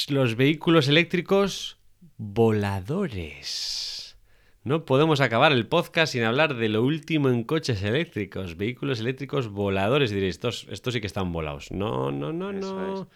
los 0.09 0.35
vehículos 0.35 0.87
eléctricos 0.87 1.77
voladores. 2.17 3.82
No 4.63 4.85
podemos 4.85 5.19
acabar 5.19 5.51
el 5.51 5.67
podcast 5.67 6.13
sin 6.13 6.23
hablar 6.23 6.55
de 6.55 6.69
lo 6.69 6.83
último 6.83 7.27
en 7.27 7.43
coches 7.43 7.83
eléctricos, 7.83 8.55
vehículos 8.55 9.01
eléctricos 9.01 9.49
voladores. 9.49 10.09
Diréis, 10.09 10.35
estos, 10.35 10.67
estos 10.71 10.93
sí 10.93 11.01
que 11.01 11.07
están 11.07 11.33
volados. 11.33 11.69
No, 11.71 12.11
no, 12.11 12.31
no, 12.31 12.53
no. 12.53 13.09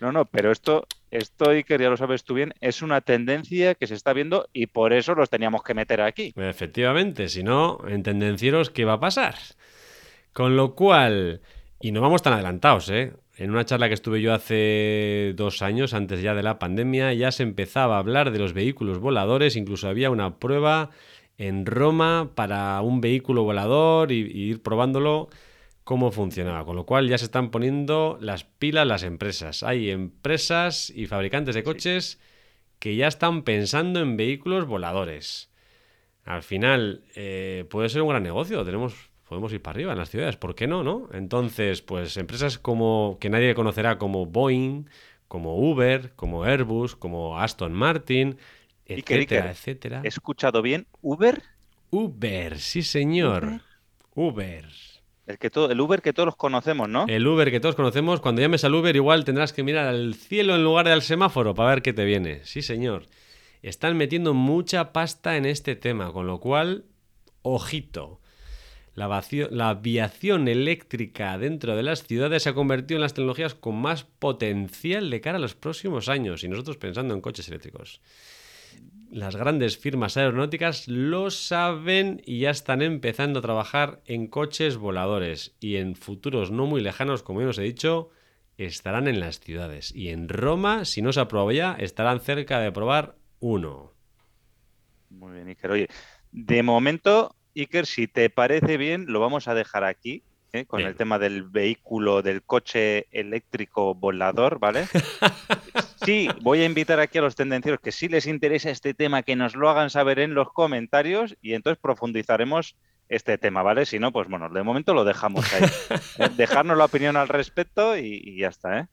No, 0.00 0.12
no, 0.12 0.24
pero 0.24 0.52
esto, 0.52 0.86
esto, 1.10 1.50
Iker, 1.50 1.80
ya 1.80 1.88
lo 1.88 1.96
sabes 1.96 2.24
tú 2.24 2.34
bien, 2.34 2.54
es 2.60 2.82
una 2.82 3.00
tendencia 3.00 3.74
que 3.76 3.86
se 3.86 3.94
está 3.94 4.12
viendo 4.12 4.48
y 4.52 4.66
por 4.66 4.92
eso 4.92 5.14
los 5.14 5.30
teníamos 5.30 5.62
que 5.62 5.74
meter 5.74 6.00
aquí. 6.00 6.32
Efectivamente, 6.36 7.28
si 7.28 7.42
no, 7.44 7.78
en 7.86 8.02
tendencieros, 8.02 8.70
¿qué 8.70 8.84
va 8.84 8.94
a 8.94 9.00
pasar? 9.00 9.36
Con 10.32 10.56
lo 10.56 10.74
cual, 10.74 11.40
y 11.80 11.92
no 11.92 12.00
vamos 12.00 12.22
tan 12.22 12.32
adelantados, 12.32 12.88
¿eh? 12.90 13.12
En 13.42 13.50
una 13.50 13.64
charla 13.64 13.88
que 13.88 13.94
estuve 13.94 14.22
yo 14.22 14.34
hace 14.34 15.32
dos 15.34 15.62
años, 15.62 15.94
antes 15.94 16.22
ya 16.22 16.32
de 16.32 16.44
la 16.44 16.60
pandemia, 16.60 17.12
ya 17.12 17.32
se 17.32 17.42
empezaba 17.42 17.96
a 17.96 17.98
hablar 17.98 18.30
de 18.30 18.38
los 18.38 18.52
vehículos 18.52 19.00
voladores, 19.00 19.56
incluso 19.56 19.88
había 19.88 20.10
una 20.10 20.38
prueba 20.38 20.90
en 21.38 21.66
Roma 21.66 22.30
para 22.36 22.80
un 22.82 23.00
vehículo 23.00 23.42
volador 23.42 24.12
y, 24.12 24.20
ir 24.30 24.62
probándolo 24.62 25.28
cómo 25.82 26.12
funcionaba. 26.12 26.64
Con 26.64 26.76
lo 26.76 26.86
cual 26.86 27.08
ya 27.08 27.18
se 27.18 27.24
están 27.24 27.50
poniendo 27.50 28.16
las 28.20 28.44
pilas 28.44 28.86
las 28.86 29.02
empresas. 29.02 29.64
Hay 29.64 29.90
empresas 29.90 30.90
y 30.90 31.06
fabricantes 31.06 31.56
de 31.56 31.64
coches 31.64 32.20
que 32.78 32.94
ya 32.94 33.08
están 33.08 33.42
pensando 33.42 33.98
en 33.98 34.16
vehículos 34.16 34.68
voladores. 34.68 35.50
Al 36.22 36.44
final 36.44 37.02
eh, 37.16 37.64
puede 37.68 37.88
ser 37.88 38.02
un 38.02 38.10
gran 38.10 38.22
negocio. 38.22 38.64
Tenemos 38.64 39.10
podemos 39.32 39.50
ir 39.54 39.62
para 39.62 39.76
arriba 39.76 39.92
en 39.92 39.98
las 39.98 40.10
ciudades, 40.10 40.36
¿por 40.36 40.54
qué 40.54 40.66
no, 40.66 40.84
no? 40.84 41.08
Entonces, 41.14 41.80
pues 41.80 42.18
empresas 42.18 42.58
como 42.58 43.16
que 43.18 43.30
nadie 43.30 43.54
conocerá 43.54 43.96
como 43.96 44.26
Boeing, 44.26 44.84
como 45.26 45.56
Uber, 45.56 46.12
como 46.16 46.44
Airbus, 46.44 46.96
como 46.96 47.38
Aston 47.38 47.72
Martin, 47.72 48.36
etcétera, 48.84 49.52
etcétera. 49.52 50.02
¿He 50.04 50.08
escuchado 50.08 50.60
bien? 50.60 50.86
¿Uber? 51.00 51.42
Uber, 51.88 52.58
sí 52.58 52.82
señor. 52.82 53.62
Uber. 54.14 54.66
El, 55.26 55.38
que 55.38 55.48
todo, 55.48 55.70
el 55.70 55.80
Uber 55.80 56.02
que 56.02 56.12
todos 56.12 56.36
conocemos, 56.36 56.90
¿no? 56.90 57.06
El 57.08 57.26
Uber 57.26 57.50
que 57.50 57.58
todos 57.58 57.74
conocemos. 57.74 58.20
Cuando 58.20 58.42
llames 58.42 58.64
al 58.64 58.74
Uber 58.74 58.94
igual 58.94 59.24
tendrás 59.24 59.54
que 59.54 59.62
mirar 59.62 59.86
al 59.86 60.12
cielo 60.12 60.54
en 60.54 60.62
lugar 60.62 60.86
del 60.86 61.00
semáforo 61.00 61.54
para 61.54 61.70
ver 61.70 61.80
qué 61.80 61.94
te 61.94 62.04
viene. 62.04 62.44
Sí 62.44 62.60
señor. 62.60 63.06
Están 63.62 63.96
metiendo 63.96 64.34
mucha 64.34 64.92
pasta 64.92 65.38
en 65.38 65.46
este 65.46 65.74
tema, 65.74 66.12
con 66.12 66.26
lo 66.26 66.38
cual, 66.38 66.84
ojito. 67.40 68.20
La, 68.94 69.70
aviación 69.70 70.48
eléctrica 70.48 71.38
dentro 71.38 71.76
de 71.76 71.82
las 71.82 72.06
ciudades 72.06 72.42
se 72.42 72.50
ha 72.50 72.54
convertido 72.54 72.98
en 72.98 73.02
las 73.02 73.14
tecnologías 73.14 73.54
con 73.54 73.76
más 73.76 74.04
potencial 74.04 75.08
de 75.08 75.20
cara 75.22 75.38
a 75.38 75.40
los 75.40 75.54
próximos 75.54 76.10
años 76.10 76.44
y 76.44 76.48
nosotros 76.48 76.76
pensando 76.76 77.14
en 77.14 77.22
coches 77.22 77.48
eléctricos. 77.48 78.02
Las 79.10 79.36
grandes 79.36 79.78
firmas 79.78 80.16
aeronáuticas 80.16 80.88
lo 80.88 81.30
saben 81.30 82.22
y 82.26 82.40
ya 82.40 82.50
están 82.50 82.82
empezando 82.82 83.38
a 83.38 83.42
trabajar 83.42 84.02
en 84.04 84.26
coches 84.26 84.76
voladores 84.76 85.54
y 85.60 85.76
en 85.76 85.94
futuros 85.94 86.50
no 86.50 86.66
muy 86.66 86.82
lejanos, 86.82 87.22
como 87.22 87.40
ya 87.40 87.48
os 87.48 87.58
he 87.58 87.62
dicho, 87.62 88.10
estarán 88.58 89.08
en 89.08 89.20
las 89.20 89.40
ciudades. 89.40 89.94
Y 89.94 90.08
en 90.08 90.28
Roma, 90.28 90.84
si 90.84 91.02
no 91.02 91.12
se 91.12 91.20
aprueba 91.20 91.52
ya, 91.52 91.74
estarán 91.74 92.20
cerca 92.20 92.60
de 92.60 92.72
probar 92.72 93.16
uno. 93.40 93.92
Muy 95.10 95.32
bien, 95.32 95.48
Iker. 95.48 95.70
Oye, 95.70 95.88
de 96.30 96.62
momento 96.62 97.36
Iker, 97.54 97.86
si 97.86 98.06
te 98.06 98.30
parece 98.30 98.76
bien, 98.76 99.06
lo 99.08 99.20
vamos 99.20 99.48
a 99.48 99.54
dejar 99.54 99.84
aquí. 99.84 100.22
¿eh? 100.52 100.66
Con 100.66 100.82
el 100.82 100.94
tema 100.96 101.18
del 101.18 101.44
vehículo, 101.44 102.22
del 102.22 102.42
coche 102.42 103.06
eléctrico 103.10 103.94
volador, 103.94 104.58
¿vale? 104.58 104.86
sí, 106.04 106.28
voy 106.42 106.60
a 106.60 106.66
invitar 106.66 107.00
aquí 107.00 107.18
a 107.18 107.22
los 107.22 107.36
tendencieros 107.36 107.80
que 107.80 107.92
si 107.92 108.08
les 108.08 108.26
interesa 108.26 108.70
este 108.70 108.94
tema, 108.94 109.22
que 109.22 109.36
nos 109.36 109.56
lo 109.56 109.68
hagan 109.70 109.90
saber 109.90 110.18
en 110.18 110.34
los 110.34 110.52
comentarios 110.52 111.36
y 111.40 111.54
entonces 111.54 111.80
profundizaremos 111.80 112.76
este 113.08 113.38
tema, 113.38 113.62
¿vale? 113.62 113.86
Si 113.86 113.98
no, 113.98 114.12
pues 114.12 114.28
bueno, 114.28 114.48
de 114.48 114.62
momento 114.62 114.94
lo 114.94 115.04
dejamos 115.04 115.52
ahí. 115.52 115.62
¿eh? 116.18 116.28
Dejarnos 116.36 116.76
la 116.76 116.86
opinión 116.86 117.16
al 117.16 117.28
respecto 117.28 117.96
y, 117.96 118.36
ya 118.38 118.48
está, 118.48 118.80
¿eh? 118.80 118.86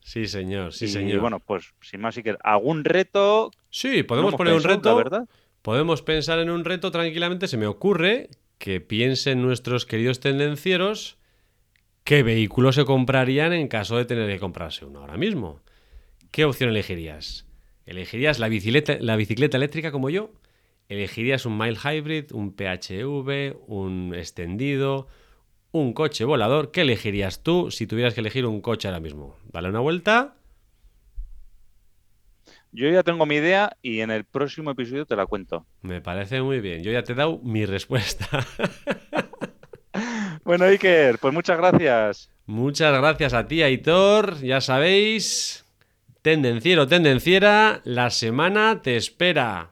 Sí, 0.00 0.26
señor, 0.26 0.72
sí, 0.72 0.88
señor. 0.88 1.14
Y 1.14 1.18
bueno, 1.18 1.38
pues 1.38 1.74
sin 1.80 2.00
más, 2.00 2.16
Iker, 2.16 2.36
¿algún 2.42 2.84
reto? 2.84 3.52
Sí, 3.70 4.02
podemos 4.02 4.34
poner 4.34 4.54
un 4.54 4.62
reto, 4.62 4.96
¿verdad? 4.96 5.28
Podemos 5.62 6.02
pensar 6.02 6.40
en 6.40 6.50
un 6.50 6.64
reto 6.64 6.90
tranquilamente. 6.90 7.46
Se 7.46 7.56
me 7.56 7.66
ocurre 7.66 8.28
que 8.58 8.80
piensen 8.80 9.42
nuestros 9.42 9.86
queridos 9.86 10.20
tendencieros 10.20 11.18
qué 12.04 12.24
vehículo 12.24 12.72
se 12.72 12.84
comprarían 12.84 13.52
en 13.52 13.68
caso 13.68 13.96
de 13.96 14.04
tener 14.04 14.28
que 14.28 14.40
comprarse 14.40 14.84
uno 14.84 15.00
ahora 15.00 15.16
mismo. 15.16 15.60
¿Qué 16.32 16.44
opción 16.44 16.70
elegirías? 16.70 17.46
¿Elegirías 17.86 18.38
la 18.38 18.48
bicicleta, 18.48 19.56
eléctrica 19.56 19.92
como 19.92 20.10
yo? 20.10 20.32
¿Elegirías 20.88 21.46
un 21.46 21.56
mild 21.56 21.78
hybrid, 21.78 22.32
un 22.32 22.54
PHEV, 22.54 23.56
un 23.66 24.14
extendido, 24.16 25.06
un 25.70 25.92
coche 25.92 26.24
volador? 26.24 26.72
¿Qué 26.72 26.80
elegirías 26.80 27.42
tú 27.42 27.70
si 27.70 27.86
tuvieras 27.86 28.14
que 28.14 28.20
elegir 28.20 28.46
un 28.46 28.60
coche 28.60 28.88
ahora 28.88 29.00
mismo? 29.00 29.36
Dale 29.52 29.68
una 29.68 29.80
vuelta 29.80 30.34
yo 32.72 32.88
ya 32.88 33.02
tengo 33.02 33.26
mi 33.26 33.36
idea 33.36 33.76
y 33.82 34.00
en 34.00 34.10
el 34.10 34.24
próximo 34.24 34.70
episodio 34.70 35.04
te 35.04 35.14
la 35.14 35.26
cuento. 35.26 35.66
Me 35.82 36.00
parece 36.00 36.40
muy 36.40 36.60
bien. 36.60 36.82
Yo 36.82 36.90
ya 36.90 37.02
te 37.02 37.12
he 37.12 37.14
dado 37.14 37.38
mi 37.42 37.66
respuesta. 37.66 38.26
bueno, 40.44 40.64
Iker, 40.64 41.18
pues 41.18 41.34
muchas 41.34 41.58
gracias. 41.58 42.30
Muchas 42.46 42.98
gracias 42.98 43.34
a 43.34 43.46
ti, 43.46 43.62
Aitor. 43.62 44.40
Ya 44.40 44.60
sabéis, 44.60 45.64
tendenciero, 46.22 46.88
tendenciera, 46.88 47.82
la 47.84 48.10
semana 48.10 48.80
te 48.82 48.96
espera. 48.96 49.70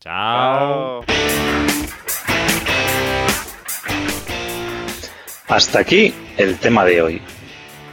Chao. 0.00 1.04
Hasta 5.46 5.78
aquí 5.78 6.12
el 6.36 6.58
tema 6.58 6.84
de 6.84 7.00
hoy. 7.00 7.22